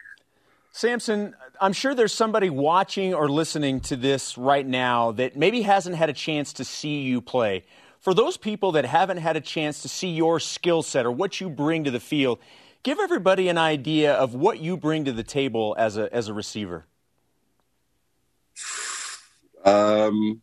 [0.73, 5.97] Samson, I'm sure there's somebody watching or listening to this right now that maybe hasn't
[5.97, 7.65] had a chance to see you play.
[8.01, 11.41] For those people that haven't had a chance to see your skill set or what
[11.41, 12.39] you bring to the field,
[12.83, 16.35] give everybody an idea of what you bring to the table as a as a
[16.35, 16.87] receiver.
[19.65, 20.43] Um,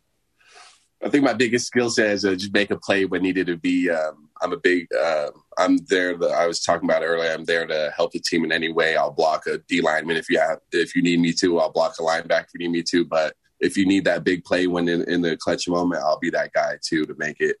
[1.04, 3.56] I think my biggest skill set is to just make a play when needed to
[3.56, 3.90] be.
[3.90, 4.86] Um, I'm a big.
[4.92, 6.16] Uh, I'm there.
[6.32, 7.30] I was talking about earlier.
[7.30, 8.96] I'm there to help the team in any way.
[8.96, 11.58] I'll block a D lineman if you have, if you need me to.
[11.60, 13.04] I'll block a linebacker if you need me to.
[13.04, 16.30] But if you need that big play when in, in the clutch moment, I'll be
[16.30, 17.56] that guy too to make it.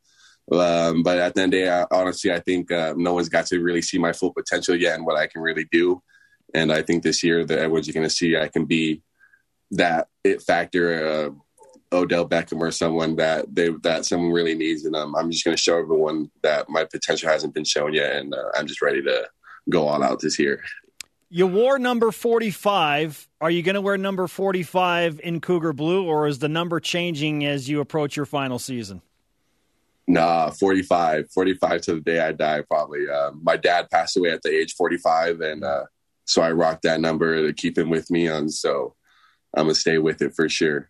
[0.50, 3.28] Um, but at the end of the day, I, honestly, I think uh, no one's
[3.28, 6.02] got to really see my full potential yet and what I can really do.
[6.54, 9.02] And I think this year that everyone's going to see I can be
[9.72, 11.06] that it factor.
[11.06, 11.30] Uh,
[11.92, 15.56] Odell Beckham or someone that they that someone really needs, and um, I'm just going
[15.56, 19.02] to show everyone that my potential hasn't been shown yet, and uh, I'm just ready
[19.02, 19.28] to
[19.68, 20.62] go all out this year.
[21.32, 23.28] You wore number 45.
[23.40, 27.44] Are you going to wear number 45 in Cougar Blue, or is the number changing
[27.44, 29.00] as you approach your final season?
[30.08, 31.30] Nah, 45.
[31.30, 33.08] 45 to the day I die, probably.
[33.08, 35.84] Uh, my dad passed away at the age 45, and uh,
[36.24, 38.48] so I rocked that number to keep him with me on.
[38.48, 38.96] So
[39.56, 40.89] I'm going to stay with it for sure.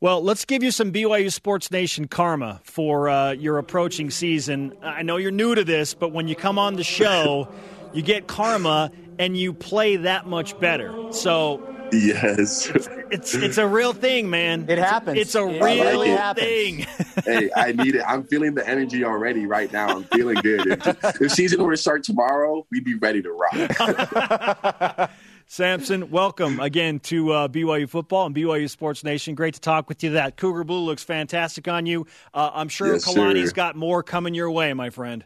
[0.00, 4.74] Well, let's give you some BYU Sports Nation karma for uh, your approaching season.
[4.82, 7.48] I know you're new to this, but when you come on the show,
[7.94, 11.12] you get karma and you play that much better.
[11.12, 12.68] So Yes.
[13.12, 14.68] It's it's a real thing, man.
[14.68, 15.18] It happens.
[15.18, 16.44] It's a It real really happens.
[16.44, 16.86] thing.
[17.24, 18.02] hey, I need it.
[18.04, 19.88] I'm feeling the energy already right now.
[19.98, 20.66] I'm feeling good.
[20.66, 25.10] If, if season were to start tomorrow, we'd be ready to rock.
[25.48, 29.34] Samson, welcome again to uh, BYU football and BYU Sports Nation.
[29.36, 30.10] Great to talk with you.
[30.10, 32.06] That Cougar Blue looks fantastic on you.
[32.34, 33.54] Uh, I'm sure Yes, Kalani's sir.
[33.54, 35.24] got more coming your way, my friend.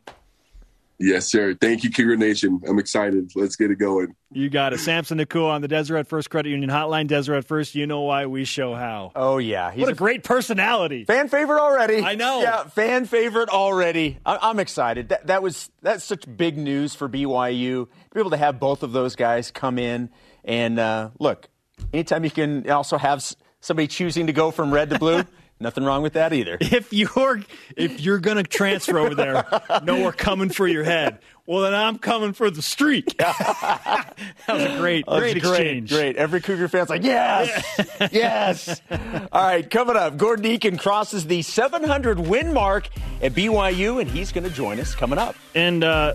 [0.99, 1.55] yes, sir.
[1.59, 2.61] Thank you, Cougar Nation.
[2.69, 3.33] I'm excited.
[3.35, 4.15] Let's get it going.
[4.31, 4.79] You got it.
[4.81, 7.09] Samson Nacua on the Deseret First Credit Union Hotline.
[7.09, 9.11] Deseret First, you know why we show how.
[9.17, 11.05] Oh yeah, he's What a great personality.
[11.07, 12.03] fan favorite already.
[12.05, 12.43] I know.
[12.43, 14.19] Yeah, fan favorite already.
[14.27, 15.09] I- I'm excited.
[15.09, 18.83] That that was that's such big news for BYU to be able to have both
[18.83, 20.11] of those guys come in
[20.45, 21.49] and uh, look.
[21.93, 23.25] Anytime you can also have
[23.61, 25.23] somebody choosing to go from red to blue,
[25.61, 26.59] nothing wrong with that either.
[26.61, 27.41] If you're
[27.77, 29.47] if you're gonna transfer over there,
[29.85, 31.21] no, we're coming for your head.
[31.47, 33.17] Well, then I'm coming for the streak.
[33.19, 34.15] that
[34.49, 35.91] was a great, That's great exchange.
[35.91, 36.17] Great.
[36.17, 37.81] Every Cougar fan's like, yes,
[38.13, 38.81] yes.
[38.91, 42.89] All right, coming up, Gordon Eakin crosses the 700 win mark
[43.21, 45.35] at BYU, and he's going to join us coming up.
[45.53, 46.15] And uh,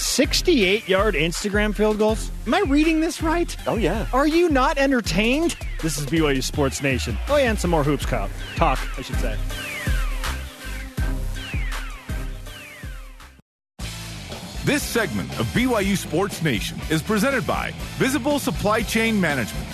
[0.00, 2.30] 68 yard Instagram field goals.
[2.46, 3.54] Am I reading this right?
[3.66, 4.06] Oh, yeah.
[4.12, 5.56] Are you not entertained?
[5.82, 7.16] This is BYU Sports Nation.
[7.28, 8.30] Oh, yeah, and some more hoops cop.
[8.56, 9.36] talk, I should say.
[14.64, 19.66] This segment of BYU Sports Nation is presented by Visible Supply Chain Management.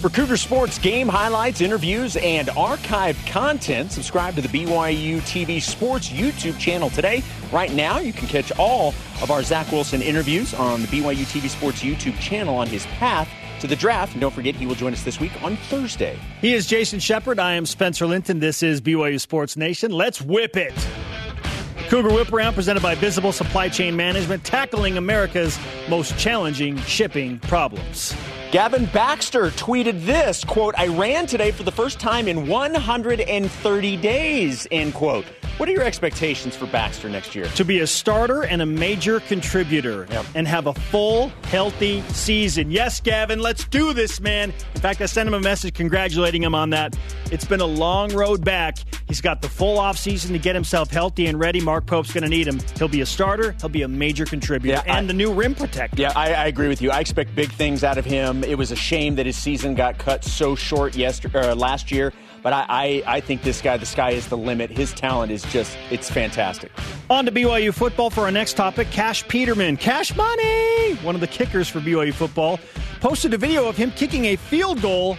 [0.00, 6.08] For Cougar Sports game highlights, interviews, and archived content, subscribe to the BYU TV Sports
[6.08, 7.24] YouTube channel today.
[7.50, 11.48] Right now, you can catch all of our Zach Wilson interviews on the BYU TV
[11.48, 14.12] Sports YouTube channel on his path to the draft.
[14.12, 16.16] And don't forget, he will join us this week on Thursday.
[16.40, 17.40] He is Jason Shepherd.
[17.40, 18.38] I am Spencer Linton.
[18.38, 19.90] This is BYU Sports Nation.
[19.90, 20.74] Let's whip it.
[21.88, 25.58] Cougar Whip Around presented by Visible Supply Chain Management, tackling America's
[25.88, 28.14] most challenging shipping problems.
[28.50, 34.66] Gavin Baxter tweeted this quote, I ran today for the first time in 130 days,
[34.70, 35.26] end quote.
[35.58, 37.44] What are your expectations for Baxter next year?
[37.56, 40.24] to be a starter and a major contributor Yep.
[40.36, 42.70] and have a full, healthy season.
[42.70, 44.52] Yes, Gavin, let's do this, man.
[44.76, 46.96] In fact, I sent him a message congratulating him on that.
[47.32, 48.78] It's been a long road back.
[49.08, 51.60] He's got the full offseason to get himself healthy and ready.
[51.60, 52.60] Mark Pope's going to need him.
[52.78, 55.54] He'll be a starter, he'll be a major contributor, Yeah, I- and the new rim
[55.56, 56.00] protector.
[56.00, 56.90] Yeah, I, I agree with you.
[56.92, 58.37] I expect big things out of him.
[58.44, 62.12] It was a shame that his season got cut so short yesterday, uh, last year.
[62.42, 64.70] But I, I, I think this guy, the sky is the limit.
[64.70, 66.70] His talent is just, it's fantastic.
[67.10, 68.90] On to BYU football for our next topic.
[68.90, 72.60] Cash Peterman, Cash Money, one of the kickers for BYU football,
[73.00, 75.16] posted a video of him kicking a field goal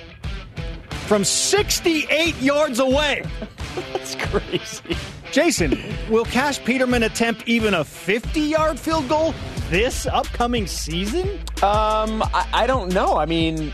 [1.08, 3.23] from 68 yards away.
[3.93, 4.95] That's crazy.
[5.32, 5.77] Jason,
[6.10, 9.34] will Cash Peterman attempt even a 50 yard field goal
[9.69, 11.39] this upcoming season?
[11.62, 13.17] Um, I, I don't know.
[13.17, 13.71] I mean,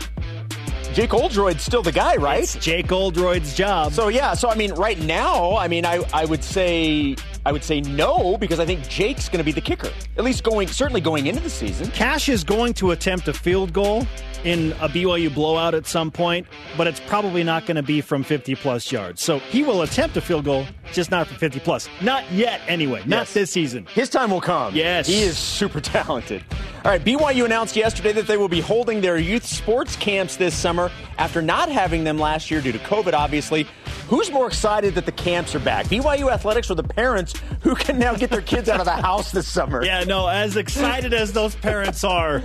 [0.92, 2.42] Jake Oldroyd's still the guy, right?
[2.42, 3.92] It's Jake Oldroyd's job.
[3.92, 7.62] So yeah, so I mean, right now, I mean, I, I would say I would
[7.62, 9.92] say no because I think Jake's going to be the kicker.
[10.18, 11.88] At least going certainly going into the season.
[11.92, 14.04] Cash is going to attempt a field goal
[14.42, 16.44] in a BYU blowout at some point,
[16.76, 19.22] but it's probably not going to be from 50 plus yards.
[19.22, 21.88] So he will attempt a field goal, just not from 50 plus.
[22.00, 23.00] Not yet, anyway.
[23.06, 23.34] Not Yes.
[23.34, 23.86] this season.
[23.94, 24.74] His time will come.
[24.74, 25.06] Yes.
[25.06, 26.42] He is super talented.
[26.84, 30.54] All right, BYU announced yesterday that they will be holding their youth sports camps this
[30.54, 33.66] summer after not having them last year due to COVID, obviously.
[34.08, 35.86] Who's more excited that the camps are back?
[35.86, 39.32] BYU Athletics or the parents who can now get their kids out of the house
[39.32, 39.84] this summer?
[39.84, 42.42] Yeah, no, as excited as those parents are,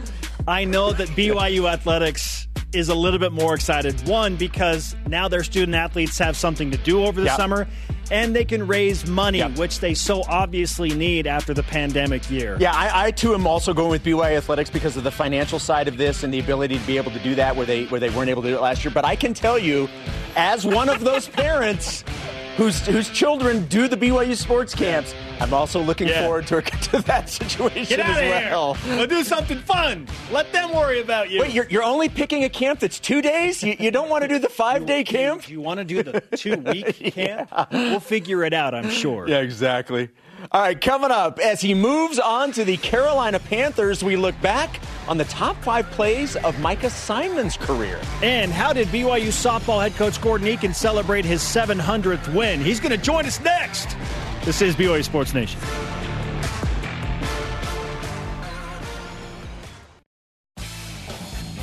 [0.47, 4.07] I know that BYU Athletics is a little bit more excited.
[4.07, 7.37] One, because now their student athletes have something to do over the Yep.
[7.37, 7.67] summer,
[8.09, 9.57] and they can raise money, Yep.
[9.57, 12.57] which they so obviously need after the pandemic year.
[12.59, 15.87] Yeah, I, I too am also going with BYU Athletics because of the financial side
[15.87, 18.09] of this and the ability to be able to do that where they where they
[18.09, 18.91] weren't able to do it last year.
[18.93, 19.89] But I can tell you,
[20.35, 22.03] as one of those parents
[22.57, 26.23] whose whose children do the BYU sports camps, I'm also looking Yeah.
[26.23, 26.61] forward to,
[26.91, 28.73] to that situation Get out as of well.
[28.75, 28.95] here!
[28.97, 30.07] Go do something fun.
[30.31, 31.41] Let them worry about you.
[31.41, 33.63] Wait, you're, you're only picking a camp that's two days?
[33.63, 35.41] You, you don't want to do the five day camp?
[35.43, 38.73] If you want to do the two week camp, we'll figure it out.
[38.75, 39.27] I'm sure.
[39.27, 40.09] Yeah, exactly.
[40.49, 44.79] All right, coming up, as he moves on to the Carolina Panthers, we look back
[45.07, 47.99] on the top five plays of Micah Simon's career.
[48.23, 52.59] And how did BYU softball head coach Gordon Eakin celebrate his 700th win?
[52.59, 53.95] He's going to join us next.
[54.43, 55.59] This is BYU Sports Nation.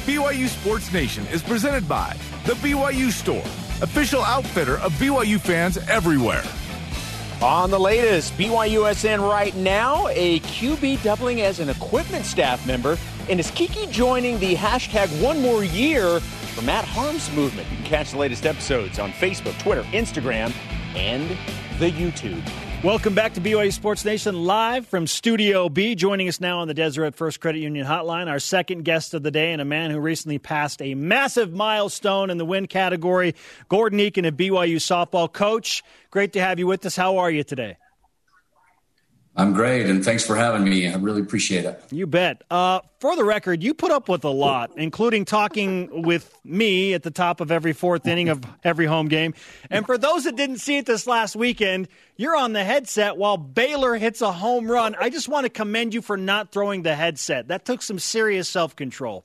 [0.07, 3.45] BYU Sports Nation is presented by The BYU Store,
[3.83, 6.45] official outfitter of BYU fans everywhere.
[7.41, 13.39] On the latest, BYUSN right now, a QB doubling as an equipment staff member And
[13.39, 17.71] is Kiki joining the hashtag one more year for Matt Haarms movement?
[17.71, 20.53] You can catch the latest episodes on Facebook, Twitter, Instagram,
[20.97, 21.31] and
[21.79, 22.43] the YouTube.
[22.85, 25.97] Welcome back to BYU Sports Nation live from Studio B.
[25.97, 29.33] Joining us now on the Deseret First Credit Union hotline, our second guest of the
[29.33, 33.35] day and a man who recently passed a massive milestone in the win category,
[33.69, 35.83] Gordon Eakin, a BYU softball coach.
[36.13, 36.95] Great to have you with us.
[36.95, 37.79] How are you today?
[39.39, 40.89] I'm great, and thanks for having me.
[40.89, 41.81] I really appreciate it.
[41.93, 42.43] You bet.
[42.51, 47.05] Uh, for the record, you put up with a lot, including talking with me at
[47.05, 49.35] the top of every fourth inning of every home game.
[49.71, 51.87] And for those that didn't see it this last weekend,
[52.17, 54.97] you're on the headset while Baylor hits a home run.
[54.99, 57.47] I just want to commend you for not throwing the headset.
[57.47, 59.25] That took some serious self control.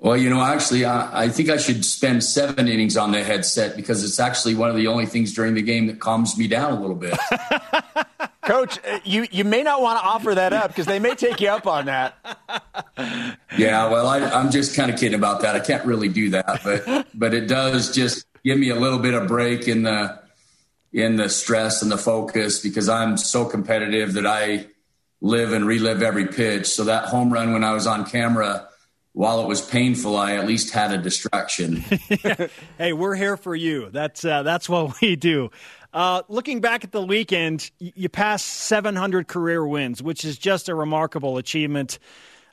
[0.00, 3.76] Well, you know, actually, I, I, think I should spend seven innings on the headset
[3.76, 6.72] because it's actually one of the only things during the game that calms me down
[6.72, 7.18] a little bit.
[8.42, 11.38] Coach, uh, you, you may not want to offer that up because they may take
[11.42, 12.16] you up on that.
[13.58, 15.54] Yeah, well, I, I'm just kind of kidding about that.
[15.54, 19.12] I can't really do that, but but it does just give me a little bit
[19.12, 20.18] of break in the
[20.92, 24.66] in the stress and the focus because I'm so competitive that I
[25.20, 26.66] live and relive every pitch.
[26.66, 28.69] So that home run when I was on camera
[29.12, 31.76] while it was painful, I at least had a distraction.
[32.78, 33.90] hey, we're here for you.
[33.90, 35.50] That's uh, that's what we do.
[35.92, 40.74] Uh, looking back at the weekend, you passed 700 career wins, which is just a
[40.74, 41.98] remarkable achievement.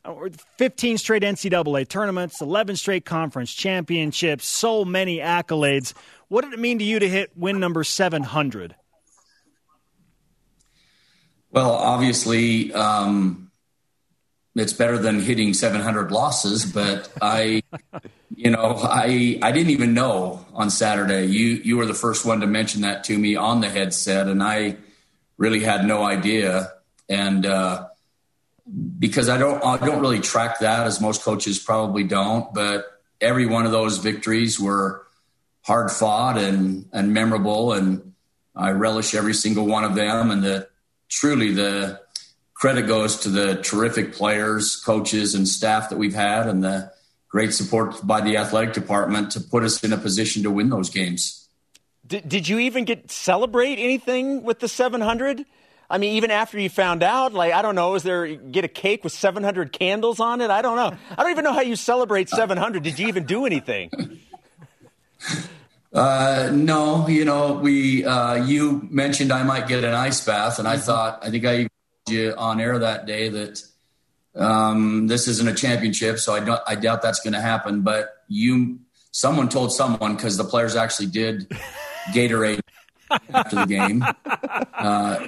[0.03, 5.93] Uh, 15 straight NCAA tournaments, 11 straight conference championships, so many accolades.
[6.29, 8.75] What did it mean to you to hit win number 700?
[11.51, 13.46] Well, obviously, um,
[14.59, 17.63] it's better than hitting 700 losses, but I,
[18.35, 21.25] you know, I I didn't even know on Saturday.
[21.25, 24.41] You you were the first one to mention that to me on the headset, and
[24.41, 24.77] I
[25.37, 26.73] really had no idea.
[27.09, 27.87] And uh,
[28.99, 32.85] because I don't I don't really track that as most coaches probably don't, but
[33.21, 35.05] every one of those victories were
[35.61, 38.13] hard fought and and memorable, and
[38.55, 40.31] I relish every single one of them.
[40.31, 40.67] And the
[41.09, 42.01] truly the
[42.57, 46.91] credit goes to the terrific players, coaches, and staff that we've had, and the
[47.29, 50.89] great support by the athletic department to put us in a position to win those
[50.89, 51.47] games.
[52.05, 55.45] Did, did you even get celebrate anything with the 700?
[55.89, 58.69] I mean, even after you found out, like I don't know, is there get a
[58.69, 60.49] cake with 700 candles on it?
[60.49, 60.97] I don't know.
[61.11, 62.81] I don't even know how you celebrate 700.
[62.81, 63.91] Did you even do anything?
[65.93, 70.67] Uh, no, you know, we uh, you mentioned I might get an ice bath, and
[70.67, 70.83] I mm-hmm.
[70.83, 71.69] thought I think I
[72.09, 73.61] you on air that day that
[74.35, 76.61] um, this isn't a championship, so I don't.
[76.67, 77.81] I doubt that's going to happen.
[77.81, 78.79] But you,
[79.11, 81.49] someone told someone because the players actually did
[82.13, 82.61] Gatorade
[83.33, 84.03] after the game,
[84.73, 85.27] uh,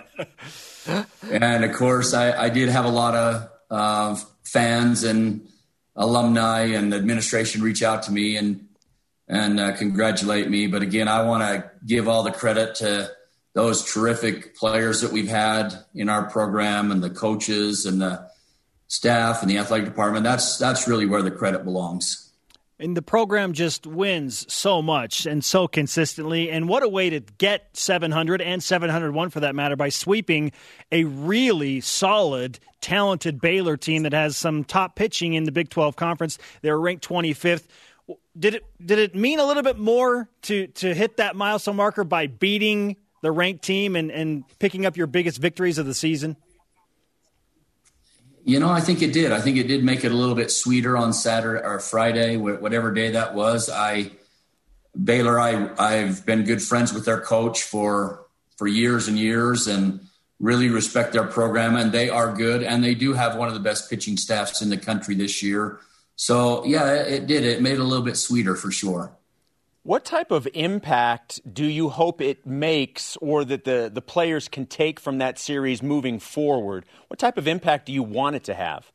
[1.31, 5.47] and of course, I, I, did have a lot of uh, fans and
[5.95, 8.67] alumni and administration reach out to me and
[9.27, 10.67] and uh, congratulate me.
[10.67, 13.11] But again, I want to give all the credit to
[13.53, 18.29] those terrific players that we've had in our program and the coaches and the
[18.87, 20.23] staff and the athletic department.
[20.23, 22.29] That's that's really where the credit belongs.
[22.81, 26.49] And the program just wins so much and so consistently.
[26.49, 30.53] And what a way to get 700 and 701 for that matter by sweeping
[30.89, 35.97] a really solid, talented Baylor team that has some top pitching in the Big 12
[35.97, 36.37] conference.
[36.61, 37.65] They're ranked 25th.
[38.37, 42.05] Did it did it mean a little bit more to to hit that milestone marker
[42.05, 46.37] by beating the ranked team and, and picking up your biggest victories of the season?
[48.45, 49.31] You know, I think it did.
[49.31, 52.91] I think it did make it a little bit sweeter on Saturday or Friday, whatever
[52.91, 53.69] day that was.
[53.69, 54.11] I
[55.01, 58.25] Baylor, I I've been good friends with their coach for
[58.57, 59.99] for years and years, and
[60.39, 61.75] really respect their program.
[61.75, 64.69] And they are good, and they do have one of the best pitching staffs in
[64.69, 65.79] the country this year.
[66.15, 67.43] So yeah, it did.
[67.43, 69.11] It made it a little bit sweeter for sure.
[69.89, 74.67] What type of impact do you hope it makes or that the, the players can
[74.67, 76.85] take from that series moving forward?
[77.07, 78.91] What type of impact do you want it to have?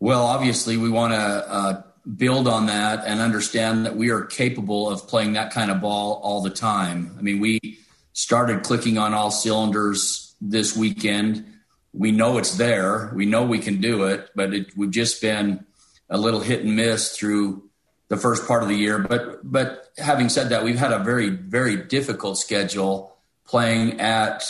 [0.00, 1.82] Well, obviously, we want to uh,
[2.16, 6.20] build on that and understand that we are capable of playing that kind of ball
[6.24, 7.14] all the time.
[7.16, 7.78] I mean, we
[8.14, 11.46] started clicking on all cylinders this weekend.
[11.92, 13.12] We know it's there.
[13.14, 15.64] We know we can do it, but it, we've just been
[16.10, 17.67] a little hit and miss through
[18.08, 18.98] the first part of the year.
[18.98, 24.44] But but having said that, we've had a very very difficult schedule playing at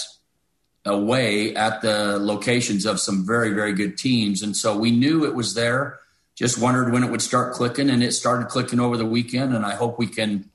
[0.85, 5.35] away at the locations of some very very good teams, and so we knew it
[5.35, 5.99] was there.
[6.35, 9.55] Just wondered when it would start clicking, and it started clicking over the weekend.
[9.55, 10.49] And I hope we can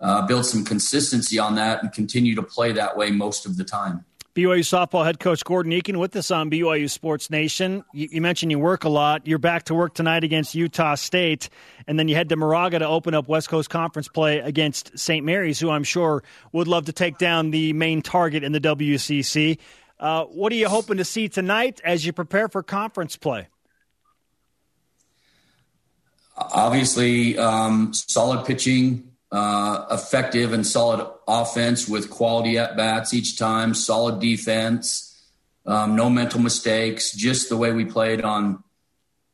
[0.00, 3.64] uh, build some consistency on that and continue to play that way most of the
[3.64, 4.04] time.
[4.34, 7.82] BYU softball head coach Gordon Eakin with us on BYU Sports Nation.
[7.92, 9.26] You, you, mentioned you work a lot.
[9.26, 11.48] You're back to work tonight against Utah State,
[11.88, 15.26] and then you head to Moraga to open up West Coast Conference play against St.
[15.26, 16.22] Mary's, who I'm sure
[16.52, 19.58] would love to take down the main target in the WCC.
[19.98, 23.48] Uh, what are you hoping to see tonight as you prepare for conference play?
[26.36, 33.74] Obviously, um, solid pitching, uh, effective and solid offense with quality at bats each time,
[33.74, 35.06] solid defense,
[35.66, 38.62] um, no mental mistakes, just the way we played on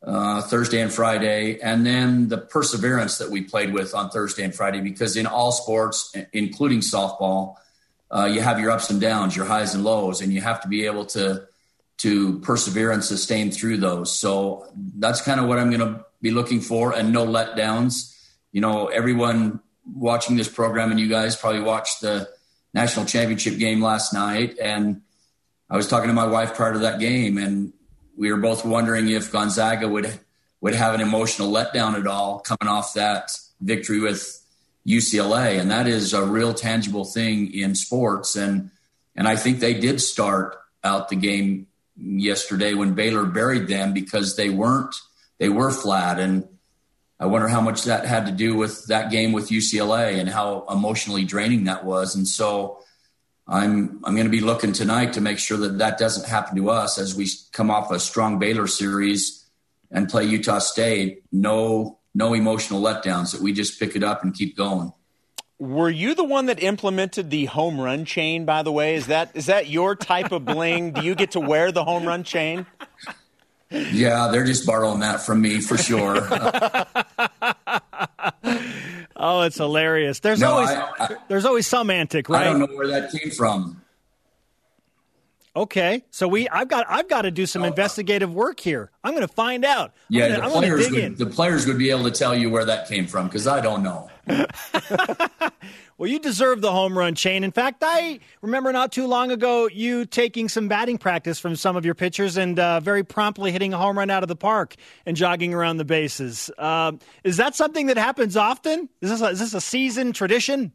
[0.03, 4.55] uh, Thursday and Friday, and then the perseverance that we played with on Thursday and
[4.55, 4.81] Friday.
[4.81, 7.57] Because in all sports, including softball,
[8.11, 10.69] uh, you have your ups and downs, your highs and lows, and you have to
[10.69, 11.47] be able to
[11.99, 14.21] to persevere and sustain through those.
[14.21, 18.15] So that's kind of what I'm going to be looking for, and no letdowns.
[18.53, 19.61] You know, everyone
[19.95, 22.29] watching this program, and you guys probably watched the
[22.75, 24.57] national championship game last night.
[24.61, 25.03] And
[25.71, 27.73] I was talking to my wife prior to that game, and
[28.17, 30.21] we were both wondering if Gonzaga would
[30.61, 33.31] would have an emotional letdown at all coming off that
[33.61, 34.43] victory with
[34.87, 38.37] UCLA, and that is a real tangible thing in sports.
[38.37, 38.71] And
[39.15, 41.67] and I think they did start out the game
[41.97, 44.95] yesterday when Baylor buried them because they weren't
[45.39, 46.47] they were flat and
[47.19, 50.67] I wonder how much that had to do with that game with UCLA and how
[50.71, 52.15] emotionally draining that was.
[52.15, 52.83] And so
[53.49, 56.71] I'm I'm going to be looking tonight to make sure that that doesn't happen to
[56.71, 59.45] us as we come off a strong Baylor series
[59.91, 61.23] and play Utah State.
[61.33, 64.93] No no emotional letdowns that we just pick it up and keep going.
[65.59, 68.45] Were you the one that implemented the home run chain?
[68.45, 70.93] By the way, is that is that your type of bling?
[70.93, 72.67] Do you get to wear the home run chain?
[73.71, 76.19] Yeah, they're just borrowing that from me for sure.
[79.17, 80.21] oh, it's hilarious.
[80.21, 82.47] There's no, always I, I, there's always some antic, right?
[82.47, 83.83] I don't know where that came from.
[85.57, 88.91] Okay, so we I've got I've got to do some oh, investigative work here.
[89.03, 89.95] I'm going to find out.
[90.11, 92.89] Yeah, gonna, the players would, the players would be able to tell you where that
[92.89, 94.11] came from because I don't know.
[95.97, 97.43] well, you deserve the home run chain.
[97.43, 101.75] In fact, I remember not too long ago you taking some batting practice from some
[101.75, 104.75] of your pitchers and uh, very promptly hitting a home run out of the park
[105.07, 106.51] and jogging around the bases.
[106.59, 106.93] Uh,
[107.25, 108.91] is that something that happens often?
[109.01, 110.73] Is this a, is this a season tradition?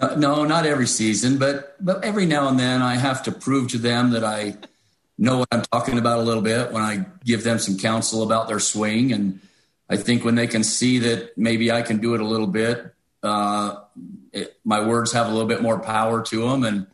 [0.00, 3.78] No, not every season, but but every now and then I have to prove to
[3.78, 4.56] them that I
[5.18, 8.46] know what I'm talking about a little bit when I give them some counsel about
[8.46, 9.12] their swing.
[9.12, 9.40] And
[9.90, 12.94] I think when they can see that maybe I can do it a little bit,
[13.24, 13.76] uh,
[14.32, 16.62] it, my words have a little bit more power to them.
[16.62, 16.86] And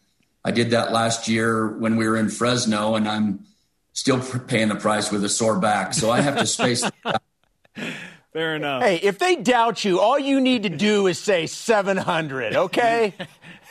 [0.42, 3.44] I did that last year when we were in Fresno, and I'm
[3.92, 5.92] still paying the price with a sore back.
[5.92, 6.82] So I have to space.
[8.34, 8.82] Fair enough.
[8.82, 13.14] Hey, if they doubt you, all you need to do is say 700, okay?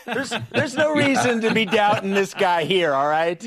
[0.05, 3.45] there's, there's no reason to be doubting this guy here, all right?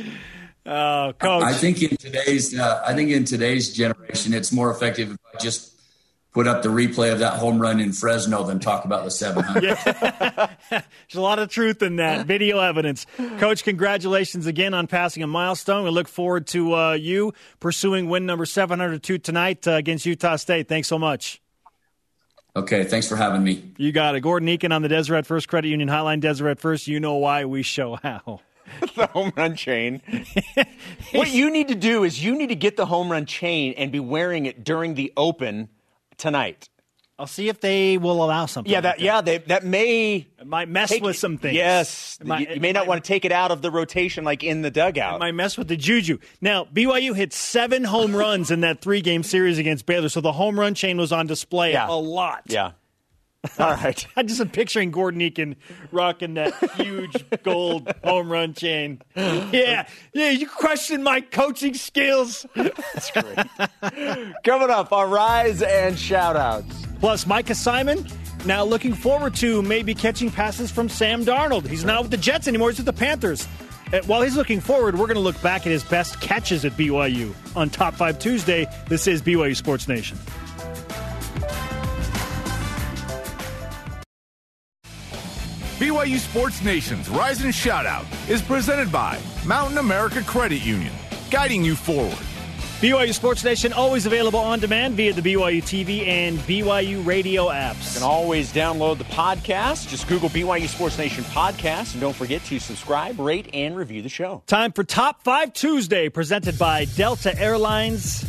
[0.67, 1.43] Oh, coach.
[1.43, 5.39] I think in today's uh, I think in today's generation, it's more effective if I
[5.39, 5.73] just
[6.37, 9.63] put up the replay of that home run in Fresno than talk about the 700.
[9.67, 10.51] Yeah.
[10.71, 13.07] There's a lot of truth in that video evidence.
[13.39, 15.85] Coach, congratulations again on passing a milestone.
[15.85, 20.69] We look forward to uh, you pursuing win number 702 tonight uh, against Utah State.
[20.69, 21.41] Thanks so much.
[22.55, 23.73] Okay, thanks for having me.
[23.79, 24.21] You got it.
[24.21, 26.21] Gordon Eakin on the Deseret First Credit Union Hotline.
[26.21, 28.41] Deseret First, you know why we show how.
[28.95, 30.03] the home run chain.
[31.13, 33.91] what you need to do is you need to get the home run chain and
[33.91, 35.71] be wearing it during the open
[36.17, 36.69] tonight.
[37.19, 38.71] I'll see if they will allow something.
[38.71, 41.55] Yeah, that, like that, yeah, they, that may it might mess take, with some things.
[41.55, 44.23] Yes, might, you, you, may not might, want to take it out of the rotation
[44.23, 45.17] like in the dugout.
[45.17, 46.19] It might mess with the juju.
[46.43, 50.33] Now BYU hit seven home runs in that three game series against Baylor, so the
[50.33, 51.89] home run chain was on display yeah.
[51.89, 52.43] a lot.
[52.49, 52.73] Yeah.
[53.59, 54.07] All right.
[54.17, 55.57] I'm just am picturing Gordon Eakin
[55.93, 59.03] rocking that huge gold home run chain.
[59.15, 59.89] Yeah.
[60.13, 62.47] Yeah, you question my coaching skills.
[62.55, 64.35] That's great.
[64.45, 66.87] Coming up, our rise and shout outs.
[67.01, 68.07] Plus, Micah Simon
[68.45, 71.67] now looking forward to maybe catching passes from Sam Darnold.
[71.67, 73.47] He's not with the Jets anymore, he's with the Panthers.
[74.07, 77.33] While he's looking forward, we're going to look back at his best catches at BYU
[77.55, 78.67] on Top 5 Tuesday.
[78.89, 80.19] This is BYU Sports Nation.
[85.87, 90.93] BYU Sports Nation's Rise and Shoutout is presented by Mountain America Credit Union,
[91.31, 92.19] guiding you forward.
[92.81, 97.95] BYU Sports Nation always available on demand via the BYU TV and BYU radio apps.
[97.95, 99.87] You can always download the podcast.
[99.87, 104.09] Just Google BYU Sports Nation podcast and don't forget to subscribe, rate, and review the
[104.09, 104.43] show.
[104.49, 108.25] Time for Top 5 Tuesday, presented by Delta Airlines,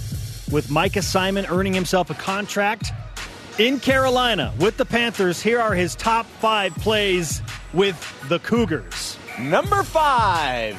[0.51, 2.91] with Micah Simon earning himself a contract
[3.57, 5.41] in Carolina with the Panthers.
[5.41, 7.41] Here are his top five plays
[7.73, 7.97] with
[8.29, 9.17] the Cougars.
[9.39, 10.77] Number five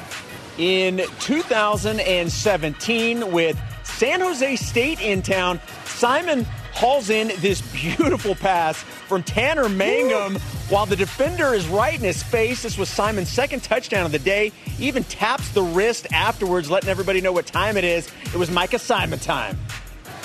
[0.57, 5.59] in 2017 with San Jose State in town.
[5.83, 10.37] Simon hauls in this beautiful pass from Tanner Mangum
[10.69, 12.63] while the defender is right in his face.
[12.63, 14.53] This was Simon's second touchdown of the day.
[14.63, 18.09] He even taps the wrist afterwards, letting everybody know what time it is.
[18.25, 19.57] It was Micah Simon time.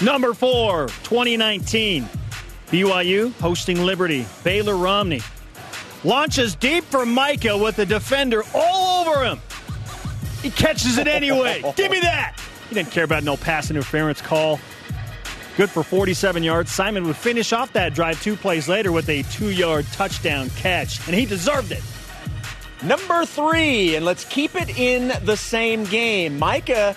[0.00, 2.08] Number four, 2019.
[2.70, 4.26] BYU hosting Liberty.
[4.42, 5.20] Baylor Romney
[6.02, 9.40] launches deep for Micah with the defender all over him.
[10.42, 11.62] He catches it anyway.
[11.76, 12.38] Give me that.
[12.68, 14.60] He didn't care about no pass interference call.
[15.56, 16.72] Good for 47 yards.
[16.72, 21.06] Simon would finish off that drive two plays later with a two yard touchdown catch,
[21.06, 21.82] and he deserved it.
[22.82, 26.38] Number three, and let's keep it in the same game.
[26.38, 26.96] Micah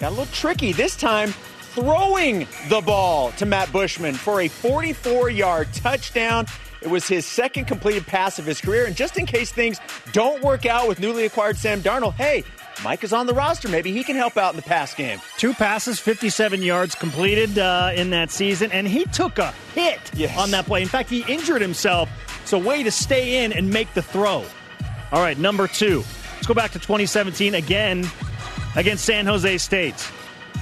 [0.00, 1.34] got a little tricky this time,
[1.78, 6.46] throwing the ball to Matt Bushman for a 44 yard touchdown.
[6.80, 8.86] It was his second completed pass of his career.
[8.86, 9.78] And just in case things
[10.12, 12.44] don't work out with newly acquired Sam Darnold, hey,
[12.84, 13.68] Mike is on the roster.
[13.68, 15.20] Maybe he can help out in the pass game.
[15.36, 20.36] Two passes, 57 yards completed uh, in that season, and he took a hit yes.
[20.38, 20.82] on that play.
[20.82, 22.08] In fact, he injured himself.
[22.44, 24.44] So, way to stay in and make the throw.
[25.12, 26.04] All right, number two.
[26.34, 28.06] Let's go back to 2017 again
[28.76, 30.10] against San Jose State.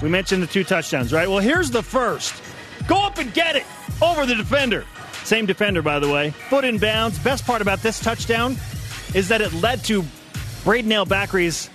[0.02, 1.28] We mentioned the two touchdowns, right?
[1.28, 2.42] Well, here's the first.
[2.86, 3.64] Go up and get it
[4.02, 4.84] over the defender.
[5.24, 6.30] Same defender, by the way.
[6.50, 7.18] Foot in bounds.
[7.18, 8.56] Best part about this touchdown
[9.14, 10.02] is that it led to
[10.64, 11.70] Brayden El-Bakri's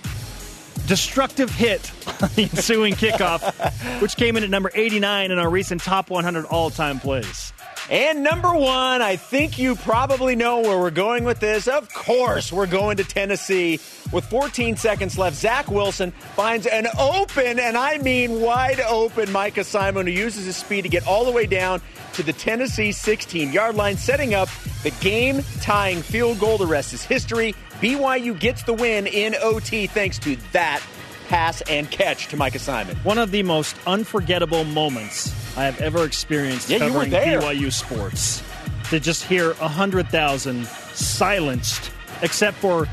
[0.86, 1.90] destructive hit
[2.22, 6.44] on the ensuing kickoff, which came in at number 89 in our recent top 100
[6.46, 7.52] all time plays.
[7.92, 11.68] And number one, I think you probably know where we're going with this.
[11.68, 13.80] Of course, we're going to Tennessee.
[14.10, 19.62] With 14 seconds left, Zach Wilson finds an open, and I mean wide open, Micah
[19.62, 21.82] Simon, who uses his speed to get all the way down
[22.14, 24.48] to the Tennessee 16 yard line, setting up
[24.84, 26.56] the game tying field goal.
[26.56, 27.54] The rest is history.
[27.82, 30.82] BYU gets the win in OT thanks to that
[31.28, 32.96] pass and catch to Micah Simon.
[33.02, 38.42] One of the most unforgettable moments I have ever experienced yeah, covering BYU sports.
[38.90, 41.90] To just hear 100,000 silenced,
[42.20, 42.86] except for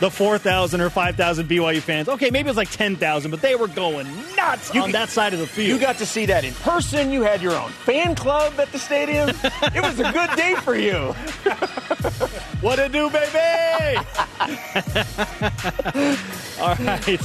[0.00, 2.08] the 4,000 or 5,000 BYU fans.
[2.08, 4.06] Okay, maybe it was like 10,000, but they were going
[4.36, 5.68] nuts you, on that side of the field.
[5.68, 7.10] You got to see that in person.
[7.10, 9.30] You had your own fan club at the stadium.
[9.30, 10.94] it was a good day for you.
[12.60, 13.98] what a do, baby?
[16.60, 17.20] All right.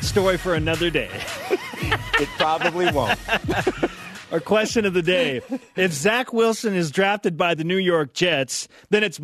[0.00, 1.10] Story for another day.
[1.50, 3.18] it probably won't.
[4.32, 5.42] Our question of the day:
[5.76, 9.20] If Zach Wilson is drafted by the New York Jets, then it's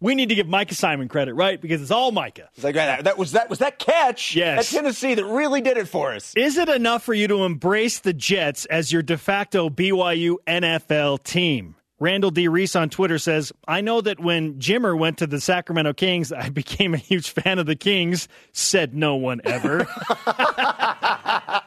[0.00, 1.60] we need to give Micah Simon credit, right?
[1.60, 2.50] Because it's all Micah.
[2.54, 4.72] It's like that, that was that was that catch yes.
[4.72, 6.32] at Tennessee that really did it for us.
[6.36, 11.24] Is it enough for you to embrace the Jets as your de facto BYU NFL
[11.24, 11.74] team?
[12.00, 12.48] Randall D.
[12.48, 16.48] Reese on Twitter says, I know that when Jimmer went to the Sacramento Kings, I
[16.50, 18.28] became a huge fan of the Kings.
[18.52, 19.86] Said no one ever.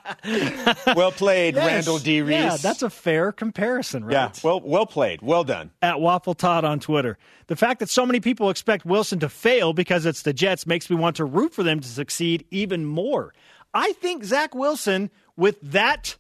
[0.96, 1.66] well played, yes.
[1.66, 2.22] Randall D.
[2.22, 2.34] Reese.
[2.34, 4.14] Yeah, that's a fair comparison, right?
[4.14, 5.22] Yeah, well, well played.
[5.22, 5.72] Well done.
[5.82, 7.18] At Waffle Todd on Twitter.
[7.48, 10.90] The fact that so many people expect Wilson to fail because it's the Jets makes
[10.90, 13.34] me want to root for them to succeed even more.
[13.74, 16.18] I think Zach Wilson, with that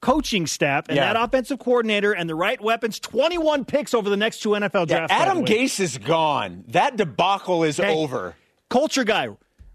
[0.00, 1.12] coaching staff and yeah.
[1.12, 5.12] that offensive coordinator and the right weapons, 21 picks over the next two NFL drafts.
[5.12, 6.64] Yeah, Adam Gase is gone.
[6.68, 8.34] That debacle is hey, over.
[8.68, 9.28] Culture guy.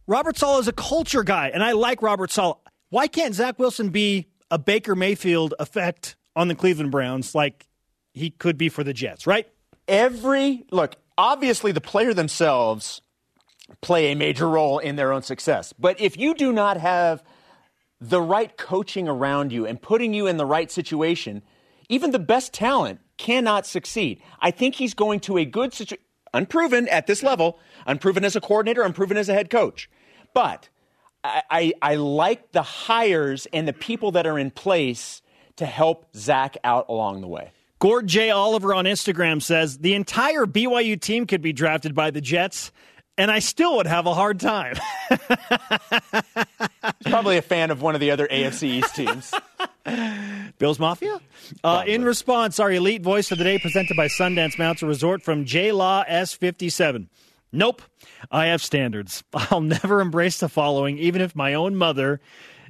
[0.08, 2.58] Robert Saleh is a culture guy, and I like Robert Saleh.
[2.96, 7.68] Why can't Zach Wilson be a Baker Mayfield effect on the Cleveland Browns like
[8.14, 9.50] he could be for the Jets, right?
[9.86, 13.02] Every look, obviously the player themselves
[13.82, 15.74] play a major role in their own success.
[15.78, 17.22] But if you do not have
[18.00, 21.42] the right coaching around you and putting you in the right situation,
[21.90, 24.22] even the best talent cannot succeed.
[24.40, 28.40] I think he's going to a good situation, unproven at this level, unproven as a
[28.40, 29.90] coordinator, unproven as a head coach.
[30.34, 30.70] But
[31.50, 35.22] I, I, like the hires and the people that are in place
[35.58, 37.52] to help Zach out along the way.
[37.80, 38.32] Gord J.
[38.32, 42.72] Oliver on Instagram says the entire BYU team could be drafted by the Jets
[43.18, 44.76] and I still would have a hard time.
[45.10, 45.20] He's
[47.06, 49.34] probably a fan of one of the other AFC East teams.
[50.58, 51.22] Bills Mafia?
[51.64, 55.46] Uh, in response, our elite voice of the day presented by Sundance Mountain Resort from
[55.46, 57.08] J Law S57.
[57.52, 57.82] Nope.
[58.32, 59.24] I have standards.
[59.34, 62.22] I'll never embrace the following, even if my own mother,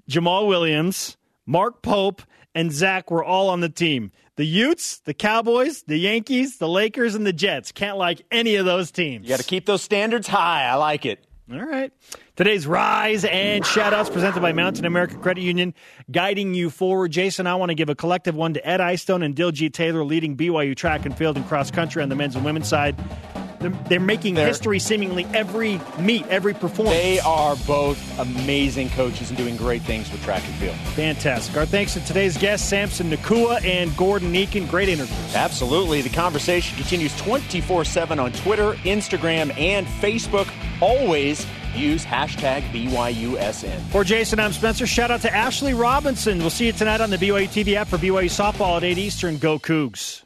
[0.10, 2.22] Jamaal Williams, Mark Pope,
[2.54, 4.12] and Zach were all on the team.
[4.38, 7.72] The Utes, the Cowboys, the Yankees, the Lakers, and the Jets.
[7.72, 9.24] Can't like any of those teams.
[9.24, 10.66] You got to keep those standards high.
[10.66, 11.26] I like it.
[11.52, 11.94] All right.
[12.36, 15.76] Today's Rise and Shoutouts presented by Mountain America Credit Union,
[16.12, 17.12] guiding you forward.
[17.12, 20.36] Jason, I want to give a collective one to Ed Eyestone and Diljeet Taylor, leading
[20.36, 22.96] BYU track and field and cross country on the men's and women's side.
[23.70, 26.96] They're making they're, history seemingly every meet, every performance.
[26.96, 30.76] They are both amazing coaches and doing great things with track and field.
[30.96, 31.56] Fantastic.
[31.58, 34.70] Our thanks to today's guests, Samson Nacua and Gordon Eakin.
[34.70, 35.36] Great interviews.
[35.36, 36.02] Absolutely.
[36.02, 40.52] The conversation continues 24 7 on Twitter, Instagram, and Facebook.
[40.82, 41.46] Always
[41.76, 43.80] use hashtag BYUSN.
[43.92, 44.88] For Jason, I'm Spencer.
[44.88, 46.40] Shout out to Ashley Robinson.
[46.40, 49.38] We'll see you tonight on the BYU TV app for BYU softball at 8 Eastern.
[49.38, 50.25] Go Cougs.